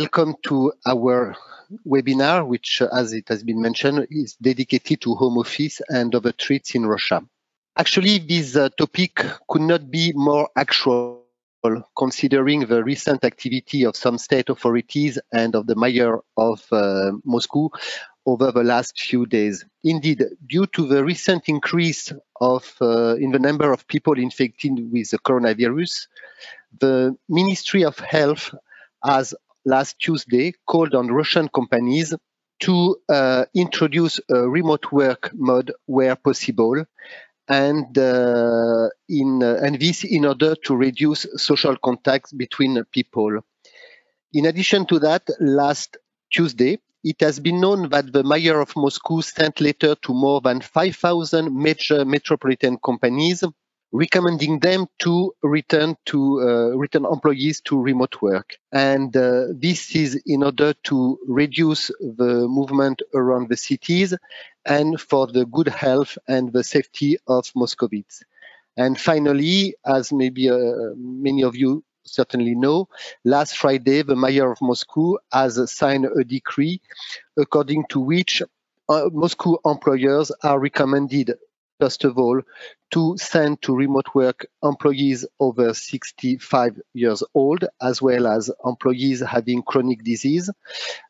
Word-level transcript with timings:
welcome 0.00 0.34
to 0.42 0.72
our 0.86 1.36
webinar, 1.86 2.44
which, 2.44 2.82
as 2.82 3.12
it 3.12 3.28
has 3.28 3.44
been 3.44 3.60
mentioned, 3.62 4.04
is 4.10 4.34
dedicated 4.42 5.00
to 5.00 5.14
home 5.14 5.38
office 5.38 5.80
and 5.88 6.12
other 6.16 6.32
treats 6.32 6.74
in 6.74 6.84
Russia. 6.84 7.22
Actually, 7.76 8.18
this 8.18 8.56
uh, 8.56 8.68
topic 8.76 9.24
could 9.48 9.62
not 9.62 9.92
be 9.92 10.12
more 10.16 10.48
actual 10.56 11.22
considering 11.96 12.66
the 12.66 12.82
recent 12.82 13.24
activity 13.24 13.84
of 13.84 13.94
some 13.94 14.18
state 14.18 14.48
authorities 14.48 15.16
and 15.32 15.54
of 15.54 15.68
the 15.68 15.76
mayor 15.76 16.18
of 16.36 16.60
uh, 16.72 17.12
Moscow 17.24 17.70
over 18.26 18.50
the 18.50 18.64
last 18.64 18.98
few 19.00 19.26
days. 19.26 19.64
Indeed, 19.84 20.24
due 20.44 20.66
to 20.74 20.88
the 20.88 21.04
recent 21.04 21.48
increase 21.48 22.12
of 22.40 22.64
uh, 22.80 23.14
in 23.14 23.30
the 23.30 23.38
number 23.38 23.72
of 23.72 23.86
people 23.86 24.18
infected 24.18 24.72
with 24.90 25.10
the 25.12 25.20
coronavirus, 25.20 26.08
the 26.80 27.16
Ministry 27.28 27.84
of 27.84 27.96
Health 28.00 28.52
has 29.04 29.34
last 29.64 29.98
Tuesday 29.98 30.52
called 30.66 30.94
on 30.94 31.08
Russian 31.08 31.48
companies 31.48 32.14
to 32.60 32.96
uh, 33.08 33.44
introduce 33.54 34.20
a 34.30 34.48
remote 34.48 34.92
work 34.92 35.30
mode 35.34 35.72
where 35.86 36.16
possible 36.16 36.84
and 37.48 37.98
uh, 37.98 38.88
in 39.08 39.42
uh, 39.42 39.58
and 39.62 39.78
this 39.78 40.04
in 40.04 40.24
order 40.24 40.54
to 40.64 40.74
reduce 40.74 41.26
social 41.36 41.76
contacts 41.76 42.32
between 42.32 42.82
people. 42.92 43.40
In 44.32 44.46
addition 44.46 44.86
to 44.86 44.98
that, 45.00 45.28
last 45.40 45.96
Tuesday, 46.32 46.78
it 47.04 47.20
has 47.20 47.38
been 47.38 47.60
known 47.60 47.90
that 47.90 48.12
the 48.12 48.24
mayor 48.24 48.60
of 48.60 48.74
Moscow 48.76 49.20
sent 49.20 49.60
letter 49.60 49.94
to 49.94 50.14
more 50.14 50.40
than 50.40 50.60
5,000 50.60 51.54
major 51.54 52.04
metropolitan 52.04 52.78
companies 52.78 53.44
recommending 53.94 54.58
them 54.58 54.88
to 54.98 55.32
return 55.44 55.96
to 56.04 56.40
uh, 56.40 56.76
return 56.76 57.04
employees 57.04 57.60
to 57.60 57.80
remote 57.80 58.20
work. 58.20 58.56
And 58.72 59.16
uh, 59.16 59.44
this 59.52 59.94
is 59.94 60.20
in 60.26 60.42
order 60.42 60.74
to 60.90 61.16
reduce 61.28 61.92
the 62.00 62.48
movement 62.48 63.02
around 63.14 63.50
the 63.50 63.56
cities 63.56 64.12
and 64.66 65.00
for 65.00 65.28
the 65.28 65.46
good 65.46 65.68
health 65.68 66.18
and 66.26 66.52
the 66.52 66.64
safety 66.64 67.18
of 67.28 67.44
Muscovites. 67.54 68.24
And 68.76 69.00
finally, 69.00 69.76
as 69.86 70.12
maybe 70.12 70.50
uh, 70.50 70.56
many 70.96 71.44
of 71.44 71.54
you 71.54 71.84
certainly 72.02 72.56
know, 72.56 72.88
last 73.24 73.56
Friday, 73.56 74.02
the 74.02 74.16
mayor 74.16 74.50
of 74.50 74.58
Moscow 74.60 75.18
has 75.32 75.70
signed 75.70 76.06
a 76.06 76.24
decree 76.24 76.80
according 77.36 77.84
to 77.90 78.00
which 78.00 78.42
uh, 78.88 79.08
Moscow 79.12 79.56
employers 79.64 80.32
are 80.42 80.58
recommended 80.58 81.34
first 81.80 82.04
of 82.04 82.18
all, 82.18 82.40
to 82.92 83.16
send 83.18 83.60
to 83.62 83.74
remote 83.74 84.06
work 84.14 84.46
employees 84.62 85.26
over 85.40 85.74
65 85.74 86.80
years 86.92 87.22
old, 87.34 87.64
as 87.82 88.00
well 88.00 88.26
as 88.26 88.50
employees 88.64 89.20
having 89.20 89.62
chronic 89.62 90.04
disease. 90.04 90.50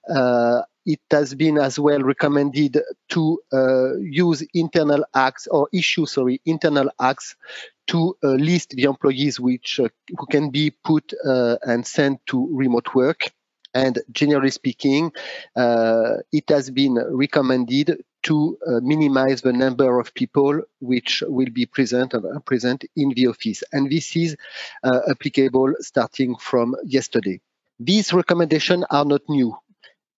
Uh, 0.09 0.62
it 0.87 1.01
has 1.11 1.35
been 1.35 1.59
as 1.59 1.79
well 1.79 2.01
recommended 2.01 2.79
to 3.09 3.41
uh, 3.53 3.97
use 3.97 4.42
internal 4.53 5.05
acts 5.15 5.47
or 5.47 5.69
issue, 5.73 6.07
sorry, 6.07 6.41
internal 6.45 6.91
acts 7.01 7.37
to 7.87 8.17
uh, 8.23 8.29
list 8.29 8.70
the 8.70 8.85
employees 8.85 9.41
which 9.41 9.81
uh, 9.81 9.89
who 10.19 10.27
can 10.27 10.51
be 10.51 10.70
put 10.70 11.12
uh, 11.27 11.57
and 11.62 11.87
sent 11.87 12.25
to 12.27 12.48
remote 12.53 12.95
work. 12.95 13.31
And 13.73 13.98
generally 14.12 14.51
speaking, 14.51 15.12
uh, 15.57 16.19
it 16.33 16.45
has 16.48 16.70
been 16.70 16.95
recommended 17.11 18.05
to 18.25 18.58
uh, 18.67 18.80
minimize 18.83 19.42
the 19.42 19.53
number 19.53 20.00
of 20.00 20.12
people 20.14 20.61
which 20.80 21.22
will 21.27 21.50
be 21.53 21.67
present 21.67 22.14
and 22.14 22.44
present 22.44 22.84
in 22.97 23.11
the 23.11 23.28
office. 23.28 23.62
And 23.72 23.91
this 23.91 24.17
is 24.17 24.36
uh, 24.83 25.00
applicable 25.11 25.75
starting 25.80 26.36
from 26.36 26.75
yesterday. 26.84 27.41
These 27.78 28.12
recommendations 28.12 28.84
are 28.91 29.05
not 29.05 29.22
new 29.28 29.56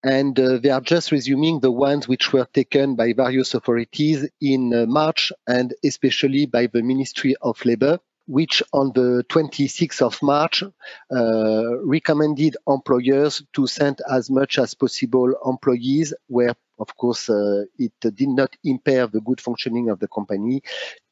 and 0.03 0.39
uh, 0.39 0.59
they 0.59 0.71
are 0.71 0.81
just 0.81 1.11
resuming 1.11 1.61
the 1.61 1.71
ones 1.71 2.07
which 2.07 2.33
were 2.33 2.47
taken 2.53 2.95
by 2.97 3.13
various 3.13 3.55
authorities 3.55 4.29
in 4.41 4.73
uh, 4.73 4.87
March 4.87 5.33
and 5.49 5.75
especially 5.85 6.47
by 6.47 6.67
the 6.67 6.83
Ministry 6.83 7.35
of 7.43 7.65
Labour 7.65 7.99
which 8.27 8.63
on 8.73 8.93
the 8.95 9.25
26th 9.29 10.03
of 10.03 10.21
March 10.23 10.63
uh, 10.63 11.79
recommended 11.85 12.57
employers 12.67 13.43
to 13.53 13.67
send 13.67 14.01
as 14.11 14.31
much 14.31 14.59
as 14.59 14.75
possible 14.75 15.33
employees 15.45 16.13
where 16.27 16.55
of 16.79 16.97
course 16.97 17.29
uh, 17.29 17.65
it 17.79 17.93
did 18.01 18.29
not 18.29 18.55
impair 18.65 19.07
the 19.07 19.21
good 19.21 19.41
functioning 19.41 19.89
of 19.89 19.99
the 19.99 20.09
company 20.09 20.63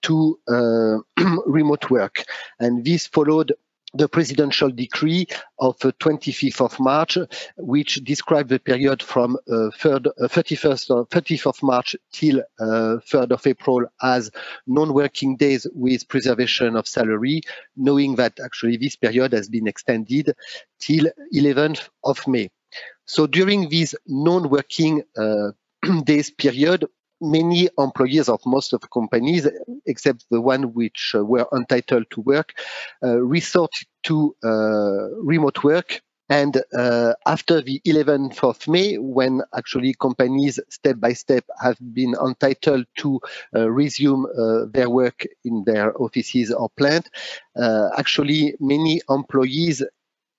to 0.03 0.39
uh, 0.49 0.99
remote 1.47 1.91
work 1.91 2.25
and 2.61 2.85
this 2.85 3.07
followed 3.07 3.53
the 3.95 4.09
presidential 4.09 4.71
decree 4.71 5.27
of 5.59 5.79
25th 5.79 6.61
of 6.61 6.81
March, 6.81 7.17
which 7.57 8.03
described 8.05 8.51
the 8.51 8.59
period 8.59 9.03
from 9.03 9.37
uh, 9.49 9.71
3rd, 9.79 10.09
uh, 10.21 10.29
31st, 10.29 10.91
uh, 10.91 11.05
30th 11.05 11.47
of 11.47 11.63
March 11.63 11.97
till 12.13 12.41
uh, 12.59 12.99
3rd 13.09 13.31
of 13.31 13.47
April 13.47 13.87
as 14.03 14.31
non-working 14.67 15.37
days 15.37 15.67
with 15.75 16.09
preservation 16.09 16.77
of 16.77 16.89
salary, 16.89 17.41
knowing 17.77 18.17
that 18.17 18.39
actually 18.45 18.77
this 18.77 18.97
period 18.97 19.33
has 19.33 19.49
been 19.49 19.69
extended 19.69 20.35
till 20.81 21.07
11th 21.33 21.89
of 22.03 22.27
May. 22.27 22.51
So 23.07 23.27
during 23.27 23.69
this 23.69 23.95
non-working 24.07 25.03
uh, 25.17 25.53
days 26.05 26.31
period, 26.31 26.87
many 27.21 27.69
employees 27.79 28.29
of 28.29 28.41
most 28.47 28.73
of 28.73 28.81
the 28.81 28.89
companies, 28.89 29.49
except 29.87 30.25
the 30.31 30.41
one 30.41 30.75
which 30.75 31.13
uh, 31.15 31.25
were 31.25 31.47
entitled 31.55 32.07
to 32.11 32.21
work, 32.21 32.53
uh, 33.03 33.17
to 34.05 34.37
uh, 34.45 34.49
remote 35.23 35.63
work. 35.65 36.01
And 36.31 36.57
uh, 36.73 37.13
after 37.27 37.61
the 37.61 37.83
11th 37.87 38.43
of 38.43 38.67
May, 38.67 38.97
when 38.97 39.43
actually 39.55 39.95
companies 40.01 40.59
step 40.71 40.99
by 40.99 41.13
step 41.13 41.45
have 41.61 41.77
been 41.93 42.15
entitled 42.15 42.87
to 42.99 43.21
uh, 43.55 43.71
resume 43.71 44.25
uh, 44.27 44.65
their 44.73 44.89
work 44.89 45.27
in 45.45 45.65
their 45.67 45.95
offices 46.01 46.51
or 46.51 46.71
plant, 46.79 47.11
actually 47.99 48.55
many 48.59 49.03
employees 49.11 49.83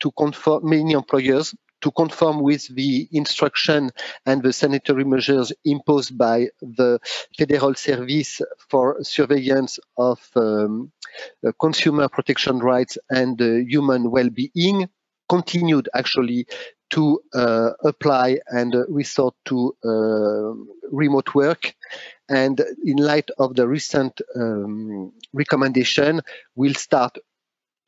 to 0.01 0.11
conform, 0.17 0.69
many 0.69 0.93
employers 0.93 1.53
to 1.81 1.91
conform 1.91 2.41
with 2.41 2.67
the 2.75 3.07
instruction 3.11 3.91
and 4.25 4.41
the 4.43 4.53
sanitary 4.53 5.03
measures 5.03 5.53
imposed 5.63 6.17
by 6.17 6.47
the 6.61 6.99
Federal 7.37 7.75
Service 7.75 8.41
for 8.69 8.97
Surveillance 9.03 9.79
of 9.97 10.19
um, 10.35 10.91
uh, 11.45 11.51
Consumer 11.59 12.09
Protection 12.09 12.59
Rights 12.59 12.97
and 13.09 13.41
uh, 13.41 13.55
Human 13.67 14.11
Well-being 14.11 14.89
continued 15.29 15.89
actually 15.93 16.47
to 16.91 17.19
uh, 17.33 17.71
apply 17.83 18.39
and 18.47 18.75
resort 18.89 19.33
to 19.45 19.75
uh, 19.83 20.53
remote 20.91 21.33
work. 21.33 21.73
And 22.29 22.61
in 22.85 22.97
light 22.97 23.29
of 23.37 23.55
the 23.55 23.67
recent 23.67 24.21
um, 24.35 25.11
recommendation, 25.33 26.21
will 26.55 26.73
start 26.73 27.17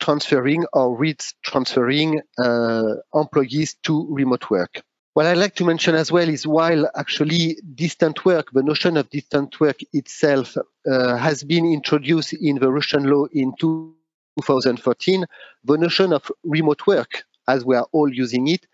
transferring 0.00 0.64
or 0.72 0.98
retransferring 0.98 2.20
uh, 2.38 2.94
employees 3.14 3.76
to 3.84 4.06
remote 4.10 4.50
work. 4.50 4.82
What 5.14 5.26
I'd 5.26 5.36
like 5.36 5.56
to 5.56 5.64
mention 5.64 5.94
as 5.96 6.12
well 6.12 6.28
is 6.28 6.46
while 6.46 6.88
actually 6.94 7.56
distant 7.74 8.24
work, 8.24 8.52
the 8.52 8.62
notion 8.62 8.96
of 8.96 9.10
distant 9.10 9.58
work 9.58 9.78
itself 9.92 10.56
uh, 10.56 11.16
has 11.16 11.42
been 11.42 11.66
introduced 11.66 12.34
in 12.34 12.60
the 12.60 12.70
Russian 12.70 13.04
law 13.04 13.26
in 13.32 13.52
2014, 13.58 15.26
the 15.64 15.76
notion 15.76 16.12
of 16.12 16.30
remote 16.44 16.86
work, 16.86 17.24
as 17.48 17.64
we 17.64 17.74
are 17.74 17.88
all 17.92 18.12
using 18.12 18.46
it, 18.46 18.66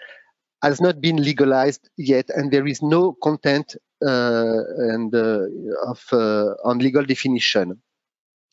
has 0.62 0.80
not 0.80 1.00
been 1.00 1.16
legalized 1.16 1.88
yet, 1.96 2.28
and 2.28 2.50
there 2.50 2.66
is 2.66 2.82
no 2.82 3.14
content 3.22 3.76
uh, 4.04 4.60
and 4.92 5.14
uh, 5.14 5.46
of 5.86 6.04
uh, 6.12 6.54
on 6.64 6.78
legal 6.78 7.04
definition. 7.04 7.80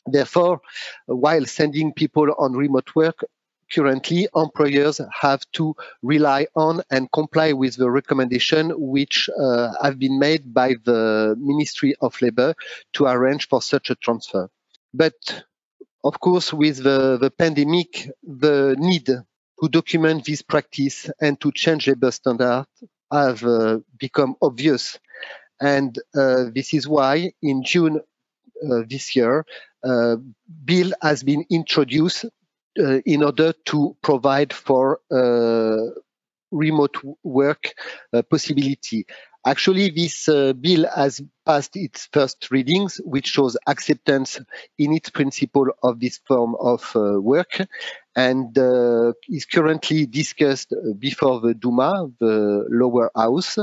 Therefore, 0.05 0.61
while 1.05 1.45
sending 1.45 1.93
people 1.93 2.33
on 2.37 2.53
remote 2.53 2.95
work, 2.95 3.23
currently 3.71 4.27
employers 4.35 4.99
have 5.21 5.45
to 5.53 5.75
rely 6.01 6.47
on 6.55 6.81
and 6.91 7.11
comply 7.11 7.53
with 7.53 7.77
the 7.77 7.89
recommendation 7.89 8.71
which 8.77 9.29
uh, 9.39 9.71
have 9.81 9.97
been 9.97 10.19
made 10.19 10.53
by 10.53 10.75
the 10.83 11.35
Ministry 11.39 11.95
of 12.01 12.21
Labour 12.21 12.53
to 12.93 13.05
arrange 13.05 13.47
for 13.47 13.61
such 13.61 13.89
a 13.89 13.95
transfer. 13.95 14.49
But 14.93 15.13
of 16.03 16.19
course, 16.19 16.51
with 16.51 16.83
the, 16.83 17.17
the 17.17 17.31
pandemic, 17.31 18.09
the 18.23 18.75
need 18.77 19.05
to 19.05 19.69
document 19.69 20.25
this 20.25 20.41
practice 20.41 21.09
and 21.21 21.39
to 21.39 21.51
change 21.51 21.87
labor 21.87 22.11
standards 22.11 22.67
have 23.11 23.43
uh, 23.43 23.79
become 23.99 24.35
obvious. 24.41 24.99
And 25.61 25.97
uh, 26.15 26.45
this 26.53 26.73
is 26.73 26.87
why 26.87 27.33
in 27.41 27.63
June 27.63 28.01
uh, 28.63 28.81
this 28.89 29.15
year, 29.15 29.45
bill 29.83 30.91
has 31.01 31.23
been 31.23 31.45
introduced 31.49 32.25
uh, 32.79 32.99
in 33.05 33.23
order 33.23 33.53
to 33.65 33.95
provide 34.01 34.53
for 34.53 34.99
remote 36.51 36.97
work 37.23 37.73
possibility. 38.29 39.05
Actually, 39.43 39.89
this 39.89 40.29
uh, 40.29 40.53
bill 40.53 40.85
has 40.95 41.19
passed 41.47 41.75
its 41.75 42.07
first 42.13 42.51
readings, 42.51 43.01
which 43.03 43.27
shows 43.27 43.57
acceptance 43.65 44.39
in 44.77 44.93
its 44.93 45.09
principle 45.09 45.65
of 45.81 45.99
this 45.99 46.19
form 46.27 46.55
of 46.59 46.91
uh, 46.95 47.19
work, 47.19 47.59
and 48.15 48.55
uh, 48.59 49.13
is 49.29 49.45
currently 49.45 50.05
discussed 50.05 50.75
before 50.99 51.39
the 51.39 51.55
Duma, 51.55 52.07
the 52.19 52.67
lower 52.69 53.09
house 53.15 53.57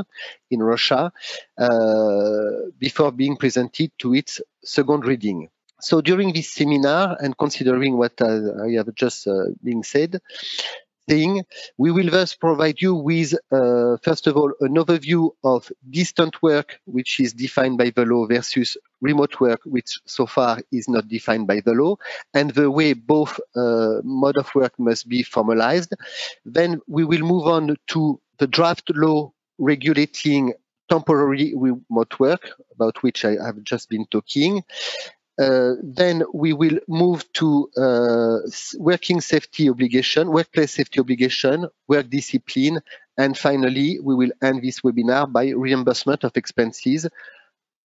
in 0.50 0.60
Russia, 0.60 1.12
uh, 1.56 2.50
before 2.78 3.12
being 3.12 3.36
presented 3.36 3.92
to 3.98 4.14
its 4.14 4.40
second 4.64 5.06
reading. 5.06 5.48
So 5.80 6.00
during 6.00 6.32
this 6.32 6.50
seminar, 6.50 7.16
and 7.20 7.36
considering 7.36 7.96
what 7.96 8.20
I 8.20 8.70
have 8.76 8.94
just 8.94 9.26
uh, 9.28 9.46
been 9.62 9.82
said, 9.82 10.20
thing. 11.08 11.44
We 11.78 11.90
will 11.90 12.10
thus 12.10 12.34
provide 12.34 12.80
you 12.80 12.94
with, 12.94 13.34
uh, 13.50 13.96
first 14.02 14.26
of 14.26 14.36
all, 14.36 14.52
an 14.60 14.74
overview 14.74 15.30
of 15.42 15.72
distant 15.90 16.40
work, 16.42 16.78
which 16.84 17.18
is 17.18 17.32
defined 17.32 17.78
by 17.78 17.90
the 17.90 18.04
law, 18.04 18.26
versus 18.26 18.76
remote 19.00 19.40
work, 19.40 19.60
which 19.64 19.98
so 20.06 20.26
far 20.26 20.60
is 20.70 20.88
not 20.88 21.08
defined 21.08 21.46
by 21.46 21.60
the 21.60 21.72
law, 21.72 21.96
and 22.34 22.50
the 22.50 22.70
way 22.70 22.92
both 22.92 23.40
uh, 23.56 23.96
mode 24.04 24.36
of 24.36 24.54
work 24.54 24.78
must 24.78 25.08
be 25.08 25.22
formalized. 25.22 25.94
Then 26.44 26.80
we 26.86 27.04
will 27.04 27.22
move 27.22 27.46
on 27.46 27.76
to 27.88 28.20
the 28.38 28.46
draft 28.46 28.90
law 28.94 29.32
regulating 29.58 30.52
temporary 30.88 31.54
remote 31.56 32.18
work, 32.18 32.52
about 32.72 33.02
which 33.02 33.24
I 33.24 33.32
have 33.44 33.62
just 33.62 33.88
been 33.88 34.06
talking. 34.10 34.62
Uh, 35.38 35.74
then 35.82 36.24
we 36.34 36.52
will 36.52 36.78
move 36.88 37.24
to 37.32 37.70
uh, 37.76 38.38
working 38.78 39.20
safety 39.20 39.70
obligation, 39.70 40.32
workplace 40.32 40.74
safety 40.74 40.98
obligation, 40.98 41.68
work 41.86 42.10
discipline, 42.10 42.80
and 43.16 43.38
finally, 43.38 44.00
we 44.00 44.14
will 44.14 44.32
end 44.42 44.62
this 44.62 44.80
webinar 44.80 45.30
by 45.30 45.50
reimbursement 45.50 46.24
of 46.24 46.36
expenses, 46.36 47.06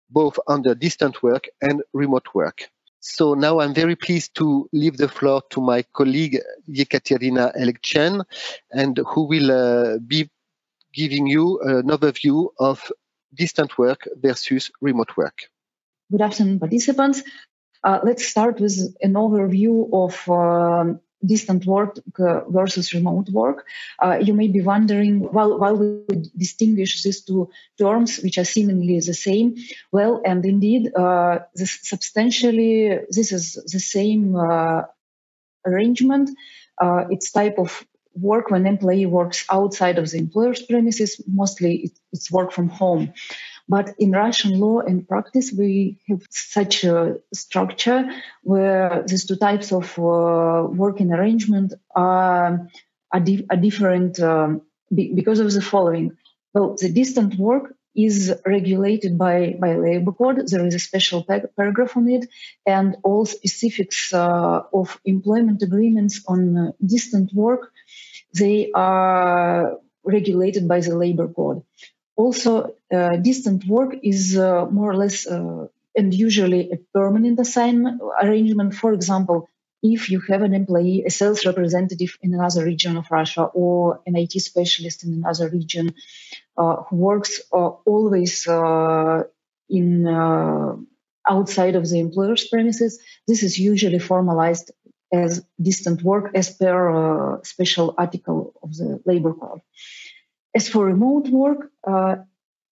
both 0.10 0.40
under 0.48 0.76
distant 0.76 1.22
work 1.24 1.48
and 1.62 1.84
remote 1.94 2.28
work. 2.34 2.70
So 3.02 3.34
now 3.34 3.60
I'm 3.60 3.74
very 3.74 3.96
pleased 3.96 4.36
to 4.36 4.70
leave 4.72 4.96
the 4.98 5.10
floor 5.10 5.42
to 5.50 5.62
my 5.62 5.84
colleague 5.94 6.40
Yekaterina 6.70 7.54
Elekchen, 7.58 8.24
and 8.72 8.98
who 9.08 9.24
will 9.28 9.52
uh, 9.52 9.98
be 10.00 10.30
giving 10.94 11.28
you 11.28 11.60
an 11.62 11.88
overview 11.88 12.50
of 12.60 12.92
distant 13.34 13.78
work 13.78 14.08
versus 14.22 14.72
remote 14.82 15.18
work. 15.18 15.51
Good 16.12 16.22
afternoon, 16.22 16.60
participants. 16.60 17.24
Uh, 17.86 18.00
let's 18.04 18.26
start 18.26 18.60
with 18.60 18.78
an 19.02 19.14
overview 19.14 19.88
of 19.94 20.30
uh, 20.30 20.94
distant 21.26 21.66
work 21.66 22.00
uh, 22.20 22.42
versus 22.50 22.94
remote 22.94 23.30
work. 23.30 23.66
Uh, 23.98 24.18
you 24.22 24.34
may 24.34 24.50
be 24.50 24.60
wondering, 24.60 25.22
while 25.22 25.78
we 25.78 26.04
distinguish 26.36 27.02
these 27.02 27.24
two 27.24 27.50
terms, 27.80 28.20
which 28.20 28.38
are 28.38 28.44
seemingly 28.44 29.00
the 29.00 29.14
same, 29.14 29.56
well, 29.94 30.22
and 30.26 30.46
indeed, 30.46 30.94
uh, 30.94 31.40
this 31.56 31.80
substantially, 31.82 33.00
this 33.10 33.32
is 33.32 33.54
the 33.72 33.80
same 33.80 34.36
uh, 34.36 34.82
arrangement. 35.66 36.30
it's 37.10 37.32
type 37.32 37.58
of 37.58 37.86
work 38.14 38.52
when 38.52 38.68
employee 38.68 39.06
works 39.06 39.46
outside 39.50 39.98
of 39.98 40.12
the 40.12 40.18
employer's 40.18 40.62
premises, 40.62 41.22
mostly 41.26 41.94
it's 42.12 42.30
work 42.30 42.52
from 42.52 42.68
home. 42.68 43.14
But 43.68 43.96
in 44.00 44.12
Russian 44.12 44.60
law 44.60 44.80
and 44.80 45.08
practice, 45.08 45.52
we 45.58 46.00
have 46.08 46.22
such 46.30 46.84
a 46.84 47.18
structure 47.34 48.10
where 48.44 49.04
these 49.08 49.26
two 49.26 49.38
types 49.38 49.72
of 49.72 49.98
uh, 49.98 50.68
working 50.70 51.12
arrangement 51.12 51.74
are, 51.96 52.68
are, 53.12 53.20
di- 53.20 53.46
are 53.50 53.58
different 53.58 54.20
um, 54.20 54.62
be- 54.94 55.14
because 55.14 55.40
of 55.40 55.52
the 55.54 55.62
following. 55.62 56.18
Well, 56.54 56.76
the 56.80 56.90
distant 56.90 57.36
work 57.36 57.76
is 57.96 58.34
regulated 58.46 59.18
by, 59.18 59.56
by 59.60 59.76
labor 59.76 60.12
code. 60.14 60.48
There 60.48 60.66
is 60.66 60.76
a 60.76 60.80
special 60.80 61.26
paragraph 61.58 61.98
on 61.98 62.10
it, 62.10 62.28
and 62.66 62.98
all 63.04 63.26
specifics 63.26 64.14
uh, 64.14 64.62
of 64.74 65.00
employment 65.06 65.62
agreements 65.62 66.24
on 66.28 66.58
uh, 66.58 66.72
distant 66.86 67.34
work, 67.34 67.72
they 68.34 68.72
are 68.74 69.78
regulated 70.04 70.68
by 70.68 70.80
the 70.80 70.96
labor 70.98 71.28
code. 71.28 71.64
Also, 72.16 72.74
uh, 72.92 73.16
distant 73.18 73.66
work 73.66 73.96
is 74.04 74.38
uh, 74.38 74.66
more 74.66 74.92
or 74.92 74.96
less 74.96 75.26
uh, 75.26 75.68
and 75.96 76.14
usually 76.14 76.72
a 76.72 76.78
permanent 76.94 77.40
assignment 77.40 78.02
arrangement. 78.22 78.74
For 78.76 78.94
example, 78.94 79.50
if 79.84 80.10
you 80.10 80.20
have 80.30 80.42
an 80.42 80.54
employee, 80.54 81.04
a 81.06 81.10
sales 81.10 81.46
representative 81.46 82.18
in 82.22 82.34
another 82.34 82.64
region 82.64 82.98
of 82.98 83.10
Russia, 83.10 83.44
or 83.44 84.02
an 84.06 84.16
IT 84.16 84.34
specialist 84.34 85.04
in 85.04 85.14
another 85.14 85.50
region 85.50 85.94
uh, 86.58 86.78
who 86.84 86.98
works 86.98 87.42
uh, 87.52 87.70
always 87.86 88.48
uh, 88.48 89.24
in 89.70 90.08
outside 91.28 91.76
of 91.76 91.88
the 91.90 92.00
employer's 92.00 92.48
premises, 92.48 93.00
this 93.28 93.44
is 93.44 93.58
usually 93.58 94.00
formalized 94.00 94.72
as 95.14 95.46
distant 95.62 96.02
work 96.04 96.32
as 96.36 96.50
per 96.50 97.40
special 97.44 97.94
article 97.98 98.54
of 98.64 98.76
the 98.76 99.02
labor 99.06 99.34
code. 99.34 99.62
As 100.54 100.68
for 100.68 100.86
remote 100.86 101.28
work, 101.30 101.72
uh, 101.88 102.16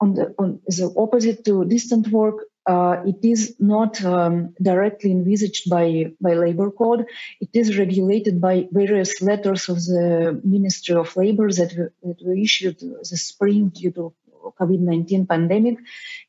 on 0.01 0.13
the 0.13 0.33
on 0.39 0.59
the 0.67 0.93
opposite 0.97 1.43
to 1.45 1.65
distant 1.65 2.07
work, 2.09 2.45
uh, 2.65 3.01
it 3.05 3.23
is 3.23 3.55
not 3.59 4.03
um, 4.05 4.53
directly 4.61 5.11
envisaged 5.11 5.69
by, 5.69 6.11
by 6.21 6.33
labor 6.33 6.69
code. 6.69 7.05
It 7.41 7.49
is 7.53 7.77
regulated 7.77 8.39
by 8.39 8.67
various 8.71 9.21
letters 9.21 9.69
of 9.69 9.77
the 9.77 10.39
Ministry 10.43 10.95
of 10.95 11.15
Labor 11.15 11.51
that, 11.51 11.71
that 12.03 12.17
were 12.23 12.35
issued 12.35 12.79
this 12.79 13.27
spring 13.27 13.69
due 13.69 13.91
to 13.91 14.13
COVID-19 14.59 15.27
pandemic. 15.27 15.77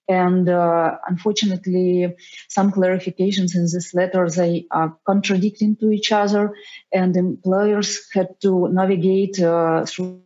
And 0.08 0.48
uh, 0.48 0.96
unfortunately, 1.06 2.16
some 2.48 2.72
clarifications 2.72 3.54
in 3.54 3.62
this 3.62 3.92
letter, 3.94 4.28
they 4.30 4.66
are 4.70 4.96
contradicting 5.06 5.76
to 5.76 5.90
each 5.90 6.10
other 6.10 6.54
and 6.92 7.16
employers 7.16 8.08
had 8.14 8.40
to 8.40 8.68
navigate 8.68 9.38
uh, 9.40 9.84
through 9.84 10.22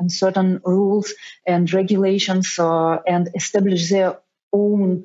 uncertain 0.00 0.60
rules 0.64 1.14
and 1.46 1.72
regulations 1.72 2.58
uh, 2.58 2.98
and 3.06 3.30
establish 3.34 3.90
their 3.90 4.18
own 4.52 5.04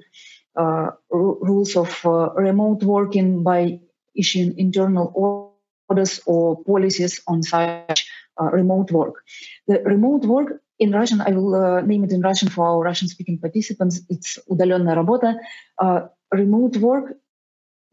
uh, 0.55 0.91
rules 1.09 1.75
of 1.75 2.05
uh, 2.05 2.29
remote 2.35 2.83
working 2.83 3.43
by 3.43 3.79
issuing 4.15 4.57
internal 4.57 5.11
orders 5.15 6.21
or 6.25 6.63
policies 6.63 7.21
on 7.27 7.43
such 7.43 8.07
uh, 8.41 8.45
remote 8.45 8.91
work. 8.91 9.23
The 9.67 9.81
remote 9.83 10.25
work 10.25 10.61
in 10.79 10.91
Russian, 10.91 11.21
I 11.21 11.31
will 11.31 11.55
uh, 11.55 11.81
name 11.81 12.03
it 12.03 12.11
in 12.11 12.21
Russian 12.21 12.49
for 12.49 12.65
our 12.65 12.83
Russian-speaking 12.83 13.39
participants. 13.39 14.01
It's 14.09 14.39
удаленная 14.49 14.95
работа. 14.95 15.39
Uh, 15.77 16.07
remote 16.31 16.77
work 16.77 17.17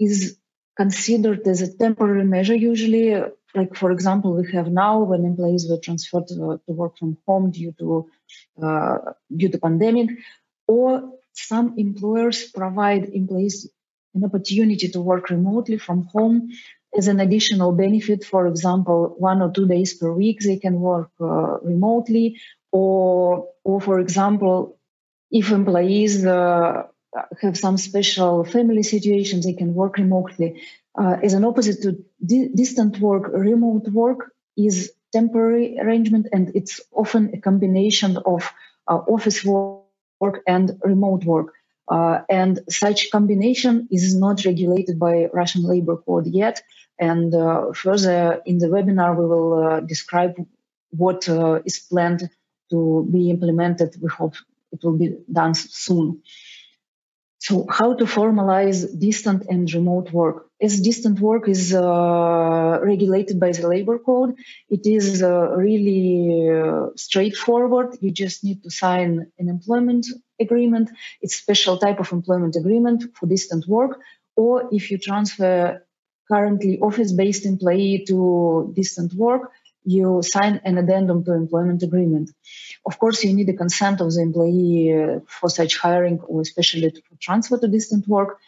is 0.00 0.38
considered 0.76 1.46
as 1.46 1.61
a 1.61 1.76
temporary 1.76 2.25
measure 2.25 2.55
usually 2.55 3.14
like 3.55 3.75
for 3.75 3.91
example 3.91 4.33
we 4.33 4.51
have 4.51 4.67
now 4.67 5.03
when 5.03 5.25
employees 5.25 5.67
were 5.69 5.77
transferred 5.77 6.27
to, 6.27 6.61
to 6.65 6.71
work 6.73 6.97
from 6.97 7.17
home 7.27 7.51
due 7.51 7.73
to 7.79 8.09
uh, 8.61 8.98
due 9.36 9.50
to 9.50 9.57
pandemic 9.57 10.10
or 10.67 11.12
some 11.33 11.75
employers 11.77 12.50
provide 12.51 13.05
employees 13.05 13.69
an 14.15 14.24
opportunity 14.24 14.89
to 14.89 15.01
work 15.01 15.29
remotely 15.29 15.77
from 15.77 16.03
home 16.03 16.50
as 16.95 17.07
an 17.07 17.19
additional 17.19 17.72
benefit. 17.72 18.24
For 18.24 18.48
example 18.48 19.15
one 19.17 19.41
or 19.41 19.51
two 19.51 19.67
days 19.67 19.95
per 19.95 20.12
week 20.12 20.39
they 20.41 20.57
can 20.57 20.79
work 20.79 21.10
uh, 21.19 21.60
remotely 21.62 22.39
or 22.72 23.50
or 23.63 23.81
for 23.81 24.00
example 24.00 24.77
if 25.31 25.51
employees 25.51 26.25
uh, 26.25 26.83
have 27.41 27.57
some 27.57 27.77
special 27.77 28.43
family 28.43 28.83
situations 28.83 29.45
they 29.45 29.53
can 29.53 29.74
work 29.74 29.98
remotely 29.98 30.62
uh, 30.95 31.17
an 31.21 31.43
opposite 31.43 31.81
to 31.81 32.03
di- 32.25 32.50
distant 32.53 33.00
work, 33.00 33.31
remote 33.33 33.88
work 33.89 34.31
is 34.55 34.91
temporary 35.12 35.77
arrangement, 35.79 36.27
and 36.31 36.51
it's 36.55 36.81
often 36.91 37.31
a 37.33 37.39
combination 37.39 38.17
of 38.25 38.51
uh, 38.88 38.97
office 39.07 39.43
work 39.45 40.41
and 40.47 40.79
remote 40.83 41.23
work. 41.25 41.53
Uh, 41.88 42.21
and 42.29 42.59
such 42.69 43.12
combination 43.12 43.88
is 43.91 44.15
not 44.15 44.45
regulated 44.45 44.97
by 44.97 45.27
Russian 45.33 45.63
labor 45.63 45.97
code 45.97 46.27
yet. 46.27 46.62
And 47.00 47.33
uh, 47.35 47.73
further 47.73 48.41
in 48.45 48.57
the 48.57 48.67
webinar, 48.67 49.17
we 49.17 49.25
will 49.25 49.63
uh, 49.63 49.79
describe 49.81 50.35
what 50.91 51.27
uh, 51.27 51.59
is 51.65 51.79
planned 51.79 52.29
to 52.69 53.07
be 53.12 53.29
implemented. 53.29 53.95
We 54.01 54.09
hope 54.09 54.35
it 54.71 54.83
will 54.83 54.97
be 54.97 55.17
done 55.31 55.53
soon. 55.55 56.21
So 57.39 57.65
how 57.69 57.93
to 57.95 58.05
formalize 58.05 58.97
distant 58.97 59.43
and 59.50 59.71
remote 59.73 60.13
work? 60.13 60.50
As 60.63 60.79
distant 60.79 61.20
work 61.20 61.50
is 61.50 61.63
uh, 61.75 62.79
regulated 62.91 63.38
by 63.38 63.51
the 63.51 63.67
labor 63.67 63.98
code, 64.00 64.32
it 64.70 64.84
is 64.98 65.22
uh, 65.22 65.29
really 65.67 66.50
uh, 66.50 66.88
straightforward. 66.96 67.98
You 68.00 68.12
just 68.12 68.38
need 68.46 68.63
to 68.63 68.70
sign 68.70 69.10
an 69.39 69.48
employment 69.50 70.05
agreement. 70.39 70.88
It's 71.22 71.36
special 71.36 71.75
type 71.77 72.00
of 72.00 72.12
employment 72.13 72.55
agreement 72.55 73.00
for 73.15 73.25
distant 73.27 73.67
work. 73.67 74.00
Or 74.38 74.70
if 74.72 74.89
you 74.89 74.98
transfer 74.98 75.86
currently 76.32 76.79
office-based 76.79 77.46
employee 77.46 78.05
to 78.08 78.72
distant 78.74 79.13
work, 79.13 79.51
you 79.84 80.22
sign 80.24 80.62
an 80.63 80.77
addendum 80.77 81.25
to 81.25 81.34
employment 81.34 81.84
agreement. 81.84 82.32
Of 82.86 83.00
course, 83.00 83.24
you 83.24 83.34
need 83.34 83.48
the 83.48 83.58
consent 83.63 84.00
of 84.00 84.13
the 84.13 84.22
employee 84.22 84.93
uh, 84.93 85.20
for 85.27 85.50
such 85.50 85.77
hiring 85.77 86.20
or 86.22 86.41
especially 86.41 86.89
for 86.89 87.15
transfer 87.20 87.58
to 87.58 87.67
distant 87.67 88.08
work. 88.08 88.39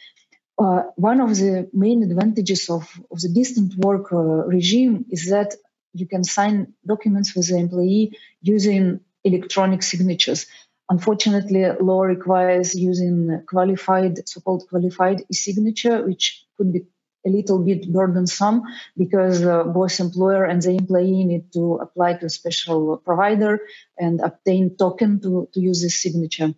Uh, 0.58 0.84
one 0.96 1.20
of 1.20 1.36
the 1.36 1.70
main 1.74 2.04
advantages 2.04 2.70
of, 2.70 2.84
of 3.12 3.20
the 3.20 3.30
distant 3.30 3.76
work 3.76 4.14
uh, 4.14 4.18
regime 4.18 5.06
is 5.10 5.30
that 5.30 5.54
you 5.94 6.08
can 6.08 6.24
sign 6.24 6.74
documents 6.86 7.36
with 7.36 7.48
the 7.50 7.58
employee 7.58 8.18
using 8.42 9.00
electronic 9.24 9.84
signatures. 9.84 10.46
Unfortunately, 10.90 11.66
law 11.82 12.04
requires 12.04 12.76
using 12.76 13.44
qualified, 13.48 14.28
so-called 14.28 14.68
qualified 14.70 15.24
e-signature, 15.32 16.06
which 16.06 16.46
could 16.58 16.72
be 16.72 16.86
a 17.26 17.30
little 17.30 17.60
bit 17.60 17.92
burdensome 17.92 18.62
because 18.96 19.44
uh, 19.44 19.64
both 19.64 20.00
employer 20.00 20.46
and 20.46 20.62
the 20.62 20.72
employee 20.72 21.26
need 21.26 21.52
to 21.52 21.76
apply 21.82 22.14
to 22.14 22.28
a 22.28 22.30
special 22.30 22.98
provider 22.98 23.60
and 23.98 24.22
obtain 24.22 24.76
token 24.78 25.20
to, 25.20 25.50
to 25.54 25.60
use 25.60 25.82
this 25.82 26.00
signature. 26.00 26.54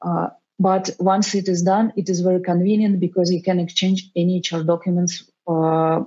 Uh, 0.00 0.28
but 0.58 0.90
once 0.98 1.34
it 1.34 1.48
is 1.48 1.62
done, 1.62 1.92
it 1.96 2.08
is 2.08 2.20
very 2.20 2.40
convenient 2.40 3.00
because 3.00 3.30
you 3.30 3.42
can 3.42 3.58
exchange 3.60 4.10
any 4.16 4.40
HR 4.40 4.62
documents 4.62 5.30
uh, 5.46 6.02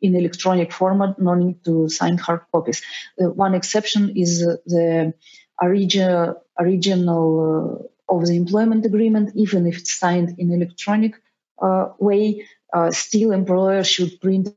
in 0.00 0.16
electronic 0.16 0.72
format, 0.72 1.18
no 1.18 1.34
need 1.34 1.64
to 1.64 1.88
sign 1.88 2.18
hard 2.18 2.40
copies. 2.52 2.82
Uh, 3.20 3.30
one 3.30 3.54
exception 3.54 4.16
is 4.16 4.40
the 4.40 5.14
original, 5.62 6.42
original 6.58 7.88
uh, 8.10 8.14
of 8.14 8.26
the 8.26 8.36
employment 8.36 8.84
agreement, 8.84 9.32
even 9.34 9.66
if 9.66 9.78
it's 9.78 9.98
signed 9.98 10.36
in 10.38 10.52
electronic 10.52 11.14
uh, 11.60 11.88
way, 11.98 12.46
uh, 12.72 12.90
still 12.90 13.32
employer 13.32 13.84
should 13.84 14.20
print 14.20 14.48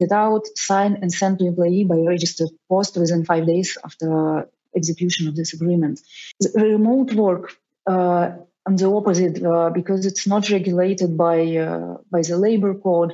it 0.00 0.12
out, 0.12 0.46
sign, 0.54 0.98
and 1.02 1.12
send 1.12 1.38
to 1.38 1.46
employee 1.46 1.84
by 1.84 1.96
registered 1.96 2.50
post 2.68 2.96
within 2.96 3.24
five 3.24 3.46
days 3.46 3.76
after 3.84 4.48
execution 4.76 5.28
of 5.28 5.34
this 5.34 5.52
agreement. 5.54 6.00
The 6.40 6.52
remote 6.60 7.12
work, 7.14 7.52
uh, 7.86 8.32
on 8.68 8.76
the 8.76 8.88
opposite, 8.98 9.42
uh, 9.42 9.70
because 9.70 10.04
it's 10.04 10.26
not 10.26 10.50
regulated 10.50 11.16
by 11.16 11.36
uh, 11.56 11.96
by 12.14 12.20
the 12.20 12.36
labor 12.36 12.74
code, 12.74 13.12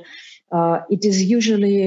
uh, 0.51 0.77
it 0.95 1.05
is 1.05 1.23
usually 1.23 1.79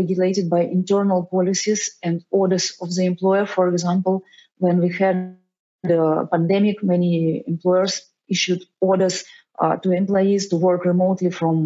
regulated 0.00 0.50
by 0.54 0.60
internal 0.78 1.24
policies 1.24 1.82
and 2.02 2.22
orders 2.30 2.66
of 2.82 2.88
the 2.94 3.04
employer. 3.12 3.46
For 3.46 3.66
example, 3.68 4.16
when 4.58 4.76
we 4.84 4.90
had 4.92 5.38
the 5.82 6.28
pandemic, 6.30 6.82
many 6.82 7.42
employers 7.46 7.94
issued 8.28 8.62
orders 8.80 9.24
uh, 9.58 9.76
to 9.82 9.88
employees 10.02 10.48
to 10.48 10.56
work 10.56 10.84
remotely 10.84 11.30
from 11.30 11.58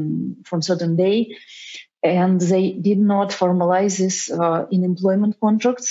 from 0.45 0.63
certain 0.63 0.95
day, 0.95 1.19
and 2.05 2.41
they 2.41 2.71
did 2.89 3.01
not 3.15 3.31
formalize 3.43 3.99
this 3.99 4.31
uh, 4.31 4.61
in 4.71 4.85
employment 4.85 5.35
contracts. 5.41 5.89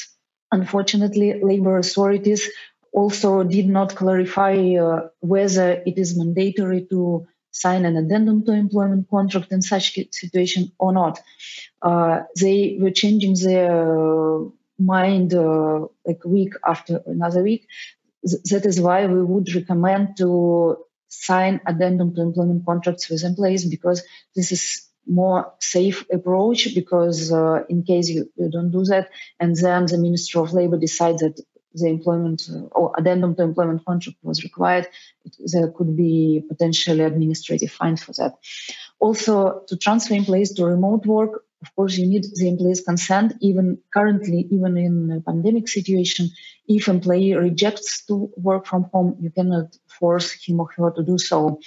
Unfortunately, 0.53 1.29
labor 1.41 1.77
authorities 1.77 2.49
also 2.91 3.43
did 3.43 3.67
not 3.67 3.95
clarify 3.95 4.55
uh, 4.75 5.07
whether 5.19 5.81
it 5.85 5.97
is 5.97 6.17
mandatory 6.17 6.87
to 6.89 7.27
sign 7.51 7.85
an 7.85 7.97
addendum 7.97 8.45
to 8.45 8.53
employment 8.53 9.09
contract 9.09 9.51
in 9.51 9.61
such 9.61 9.97
situation 10.11 10.71
or 10.79 10.93
not. 10.93 11.19
Uh, 11.81 12.21
they 12.39 12.77
were 12.79 12.91
changing 12.91 13.35
their 13.35 14.39
mind 14.79 15.33
uh, 15.33 15.85
like 16.05 16.23
week 16.25 16.53
after 16.65 17.01
another 17.05 17.43
week. 17.43 17.67
that 18.23 18.65
is 18.65 18.79
why 18.79 19.05
we 19.05 19.21
would 19.23 19.53
recommend 19.53 20.17
to 20.17 20.77
sign 21.07 21.59
addendum 21.67 22.15
to 22.15 22.21
employment 22.21 22.65
contracts 22.65 23.09
with 23.09 23.23
employees 23.23 23.65
because 23.65 24.03
this 24.35 24.51
is 24.51 24.87
more 25.07 25.53
safe 25.59 26.05
approach 26.11 26.73
because 26.75 27.31
uh, 27.31 27.63
in 27.67 27.83
case 27.83 28.07
you, 28.07 28.31
you, 28.37 28.49
don't 28.49 28.71
do 28.71 28.83
that 28.85 29.09
and 29.39 29.55
then 29.55 29.85
the 29.87 29.97
minister 29.97 30.39
of 30.39 30.53
labor 30.53 30.77
decides 30.77 31.21
that 31.21 31.41
the 31.73 31.87
employment 31.87 32.43
or 32.71 32.93
addendum 32.97 33.35
to 33.35 33.43
employment 33.43 33.85
contract 33.85 34.17
was 34.23 34.43
required 34.43 34.87
there 35.53 35.69
could 35.69 35.95
be 35.95 36.43
potentially 36.47 37.01
administrative 37.01 37.71
fines 37.71 38.03
for 38.03 38.13
that 38.13 38.37
also 38.99 39.63
to 39.67 39.77
transfer 39.77 40.13
employees 40.13 40.53
to 40.53 40.65
remote 40.65 41.05
work 41.05 41.43
of 41.61 41.75
course, 41.75 41.95
you 41.97 42.07
need 42.07 42.25
the 42.33 42.47
employee's 42.47 42.81
consent. 42.81 43.33
Even 43.39 43.77
currently, 43.93 44.47
even 44.49 44.77
in 44.77 45.11
a 45.11 45.21
pandemic 45.21 45.67
situation, 45.67 46.29
if 46.67 46.87
employee 46.87 47.35
rejects 47.35 48.03
to 48.07 48.31
work 48.35 48.65
from 48.65 48.83
home, 48.91 49.17
you 49.19 49.29
cannot 49.29 49.77
force 49.87 50.31
him 50.31 50.59
or 50.59 50.69
her 50.77 50.91
to 50.91 51.03
do 51.03 51.19
so. 51.19 51.59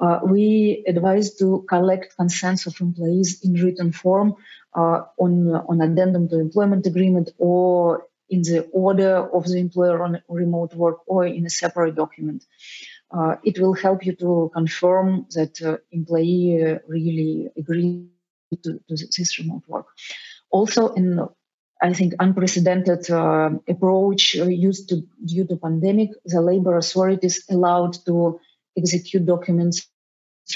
Uh, 0.00 0.18
we 0.24 0.84
advise 0.88 1.36
to 1.36 1.64
collect 1.68 2.16
consents 2.16 2.66
of 2.66 2.80
employees 2.80 3.40
in 3.44 3.54
written 3.54 3.92
form 3.92 4.34
uh, 4.74 5.02
on 5.18 5.54
on 5.68 5.80
addendum 5.80 6.28
to 6.28 6.40
employment 6.40 6.86
agreement 6.86 7.30
or 7.38 8.06
in 8.28 8.42
the 8.42 8.68
order 8.72 9.28
of 9.32 9.44
the 9.44 9.58
employer 9.58 10.02
on 10.02 10.22
remote 10.28 10.74
work 10.74 10.98
or 11.06 11.26
in 11.26 11.46
a 11.46 11.50
separate 11.50 11.94
document. 11.94 12.44
Uh, 13.10 13.36
it 13.44 13.58
will 13.58 13.74
help 13.74 14.04
you 14.04 14.14
to 14.16 14.50
confirm 14.52 15.26
that 15.30 15.62
uh, 15.62 15.76
employee 15.92 16.62
uh, 16.62 16.78
really 16.88 17.48
agrees 17.56 18.06
to, 18.64 18.80
to 18.88 18.96
this 18.96 19.38
remote 19.38 19.62
work. 19.68 19.86
Also, 20.50 20.92
in 20.94 21.20
I 21.82 21.92
think 21.92 22.14
unprecedented 22.18 23.10
uh, 23.10 23.50
approach 23.68 24.36
uh, 24.38 24.46
used 24.46 24.88
to, 24.88 25.02
due 25.24 25.46
to 25.46 25.56
pandemic, 25.56 26.10
the 26.24 26.40
labor 26.40 26.76
authorities 26.76 27.44
allowed 27.50 28.02
to 28.06 28.40
execute 28.78 29.26
documents 29.26 29.86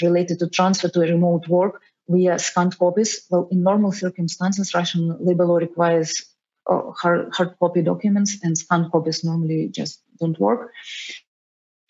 related 0.01 0.39
to 0.39 0.49
transfer 0.49 0.89
to 0.89 0.99
remote 1.01 1.47
work 1.47 1.81
via 2.09 2.39
scanned 2.39 2.77
copies. 2.77 3.27
Well, 3.29 3.47
in 3.51 3.61
normal 3.61 3.91
circumstances, 3.91 4.73
Russian 4.73 5.17
labor 5.19 5.45
law 5.45 5.57
requires 5.57 6.25
hard, 7.01 7.33
hard 7.33 7.51
copy 7.59 7.81
documents, 7.81 8.39
and 8.43 8.57
scanned 8.57 8.91
copies 8.91 9.23
normally 9.23 9.69
just 9.69 10.01
don't 10.19 10.39
work. 10.39 10.71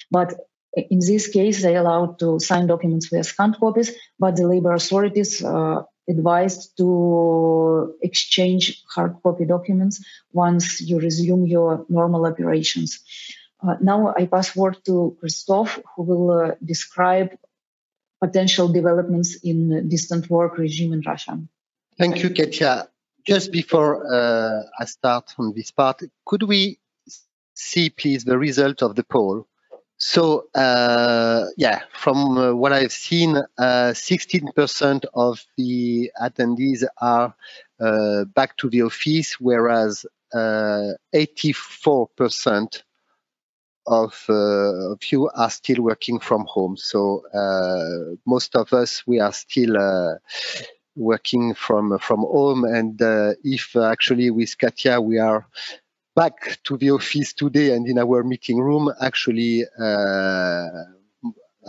But 0.10 0.34
in 0.74 1.00
this 1.00 1.28
case, 1.28 1.62
they 1.62 1.76
allowed 1.76 2.20
to 2.20 2.40
sign 2.40 2.68
documents 2.68 3.08
via 3.08 3.24
scanned 3.24 3.58
copies, 3.60 3.92
but 4.20 4.36
the 4.36 4.48
labor 4.48 4.74
authorities 4.74 5.44
uh, 5.44 5.84
advised 6.10 6.78
to 6.78 7.96
exchange 8.02 8.84
hard 8.94 9.16
copy 9.24 9.46
documents 9.46 10.04
once 10.32 10.82
you 10.82 11.00
resume 11.00 11.46
your 11.46 11.86
normal 11.90 12.26
operations. 12.26 13.04
Uh, 13.62 13.76
now 13.82 14.14
I 14.18 14.26
pass 14.26 14.56
word 14.56 14.78
to 14.86 15.16
Christoph, 15.20 15.80
who 15.96 16.04
will 16.04 16.32
uh, 16.32 16.52
describe 16.64 17.38
potential 18.22 18.68
developments 18.68 19.36
in 19.44 19.90
distant 19.90 20.30
work 20.30 20.58
regime 20.58 20.94
in 20.94 21.02
Russia. 21.06 21.40
Thank 21.98 22.24
you, 22.24 22.30
Katya. 22.30 22.88
Just 23.26 23.52
before 23.52 24.06
uh, 24.12 24.64
I 24.80 24.86
start 24.86 25.34
on 25.38 25.54
this 25.56 25.72
part, 25.72 26.02
could 26.26 26.44
we 26.44 26.80
see, 27.54 27.90
please, 27.90 28.24
the 28.24 28.38
result 28.38 28.82
of 28.82 28.96
the 28.96 29.04
poll? 29.04 29.48
So 30.04 30.48
uh, 30.56 31.46
yeah, 31.58 31.84
from 31.94 32.36
uh, 32.36 32.54
what 32.54 32.74
I've 32.74 32.92
seen, 32.92 33.40
16% 33.60 35.06
uh, 35.06 35.08
of 35.14 35.46
the 35.58 36.12
attendees 36.20 36.84
are 37.00 37.36
uh, 37.80 38.26
back 38.26 38.58
to 38.58 38.70
the 38.72 38.82
office, 38.82 39.40
whereas 39.40 40.04
84% 40.34 40.96
uh, 42.48 42.68
of, 43.86 44.26
of 44.28 45.00
you 45.12 45.30
are 45.30 45.52
still 45.52 45.84
working 45.84 46.20
from 46.20 46.46
home. 46.48 46.78
So 46.78 47.24
most 48.26 48.56
of 48.56 48.74
us, 48.74 49.04
we 49.06 49.20
are 49.20 49.34
still 49.34 50.18
working 51.02 51.54
from 51.54 51.98
from 52.00 52.20
home, 52.20 52.64
and 52.64 53.00
if 53.44 53.76
actually 53.76 54.30
with 54.30 54.58
Katya 54.58 55.02
we 55.02 55.18
are 55.20 55.46
back 56.16 56.60
to 56.64 56.78
the 56.78 56.92
office 56.92 57.34
today 57.34 57.74
and 57.74 57.88
in 57.88 57.98
our 57.98 58.24
meeting 58.24 58.60
room, 58.60 58.92
actually, 59.02 59.64
uh, 59.80 60.68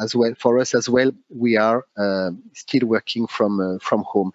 as 0.00 0.14
well 0.14 0.34
for 0.38 0.58
us 0.58 0.74
as 0.74 0.88
well, 0.88 1.12
we 1.28 1.56
are 1.56 1.84
uh, 1.96 2.30
still 2.54 2.86
working 2.88 3.26
from 3.26 3.60
uh, 3.60 3.78
from 3.80 4.02
home. 4.02 4.32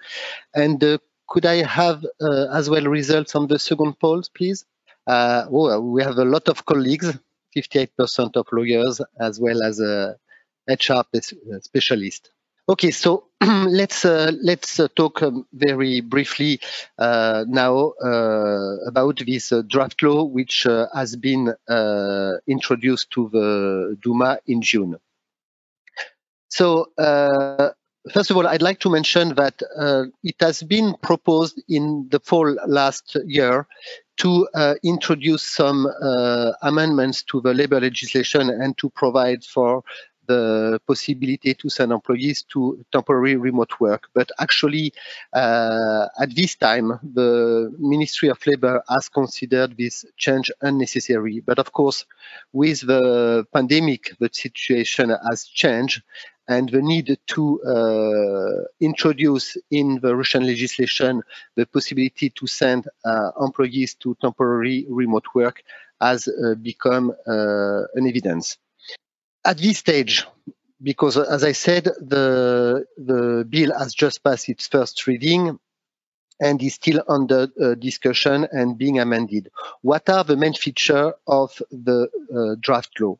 And 0.53 0.83
uh, 0.83 0.97
could 1.27 1.45
I 1.45 1.63
have 1.63 2.05
uh, 2.21 2.47
as 2.53 2.69
well 2.69 2.83
results 2.83 3.35
on 3.35 3.47
the 3.47 3.59
second 3.59 3.99
polls, 3.99 4.29
please? 4.29 4.65
Uh, 5.05 5.45
well, 5.49 5.81
we 5.81 6.03
have 6.03 6.17
a 6.17 6.25
lot 6.25 6.47
of 6.49 6.65
colleagues, 6.65 7.17
58% 7.55 8.35
of 8.35 8.47
lawyers, 8.51 9.01
as 9.19 9.39
well 9.39 9.63
as 9.63 9.79
a 9.79 10.17
HR 10.67 11.03
specialist. 11.61 12.31
Okay, 12.69 12.91
so 12.91 13.27
let's 13.41 14.03
uh, 14.03 14.33
let's 14.41 14.77
uh, 14.77 14.89
talk 14.93 15.23
um, 15.23 15.47
very 15.53 16.01
briefly 16.01 16.59
uh, 16.97 17.45
now 17.47 17.93
uh, 18.03 18.75
about 18.85 19.21
this 19.25 19.53
uh, 19.53 19.61
draft 19.65 20.03
law, 20.03 20.25
which 20.25 20.65
uh, 20.65 20.87
has 20.93 21.15
been 21.15 21.53
introduced 22.45 23.09
to 23.11 23.29
the 23.31 23.97
Duma 24.03 24.39
in 24.47 24.61
June. 24.61 24.97
So, 26.49 26.91
first 26.97 28.31
of 28.31 28.37
all, 28.37 28.47
I'd 28.47 28.61
like 28.61 28.79
to 28.81 28.89
mention 28.89 29.35
that 29.35 29.61
it 30.23 30.35
has 30.41 30.61
been 30.61 30.95
proposed 31.01 31.61
in 31.69 32.07
the 32.09 32.19
fall 32.19 32.53
last 32.67 33.15
year 33.25 33.65
to 34.17 34.47
introduce 34.83 35.43
some 35.43 35.87
amendments 36.63 37.23
to 37.23 37.39
the 37.41 37.53
labor 37.53 37.79
legislation 37.79 38.49
and 38.49 38.77
to 38.79 38.89
provide 38.89 39.43
for 39.43 39.83
the 40.27 40.79
possibility 40.87 41.53
to 41.55 41.69
send 41.69 41.91
employees 41.91 42.43
to 42.53 42.83
temporary 42.91 43.35
remote 43.35 43.71
work. 43.79 44.07
But 44.13 44.29
actually, 44.39 44.93
uh, 45.33 46.07
at 46.19 46.35
this 46.35 46.55
time, 46.55 46.99
the 47.03 47.73
Ministry 47.79 48.29
of 48.29 48.39
Labor 48.45 48.83
has 48.89 49.09
considered 49.09 49.75
this 49.77 50.05
change 50.17 50.51
unnecessary. 50.61 51.41
But 51.45 51.59
of 51.59 51.71
course, 51.71 52.05
with 52.53 52.81
the 52.85 53.45
pandemic, 53.53 54.11
the 54.19 54.29
situation 54.31 55.09
has 55.29 55.45
changed 55.45 56.01
and 56.47 56.69
the 56.69 56.81
need 56.81 57.17
to 57.27 57.61
uh, 57.63 58.63
introduce 58.79 59.57
in 59.69 59.99
the 60.01 60.15
Russian 60.15 60.45
legislation 60.45 61.21
the 61.55 61.65
possibility 61.65 62.29
to 62.29 62.47
send 62.47 62.87
uh, 63.05 63.31
employees 63.41 63.95
to 63.95 64.15
temporary 64.21 64.85
remote 64.89 65.25
work 65.35 65.61
has 65.99 66.27
uh, 66.27 66.55
become 66.55 67.11
uh, 67.27 67.81
an 67.95 68.07
evidence. 68.07 68.57
At 69.47 69.57
this 69.59 69.77
stage, 69.77 70.25
because 70.83 71.17
as 71.17 71.43
I 71.45 71.53
said, 71.53 71.85
the, 71.85 72.85
the 72.97 73.47
bill 73.49 73.71
has 73.79 73.93
just 73.95 74.21
passed 74.23 74.49
its 74.49 74.67
first 74.67 75.07
reading 75.07 75.57
and 76.41 76.61
is 76.61 76.75
still 76.75 77.01
under 77.07 77.47
uh, 77.59 77.75
discussion 77.75 78.45
and 78.51 78.77
being 78.77 78.99
amended. 78.99 79.49
What 79.81 80.09
are 80.09 80.25
the 80.25 80.35
main 80.35 80.53
features 80.53 81.13
of 81.25 81.61
the 81.71 82.09
uh, 82.35 82.55
draft 82.59 82.99
law? 82.99 83.17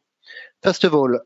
First 0.61 0.83
of 0.83 0.93
all, 0.93 1.17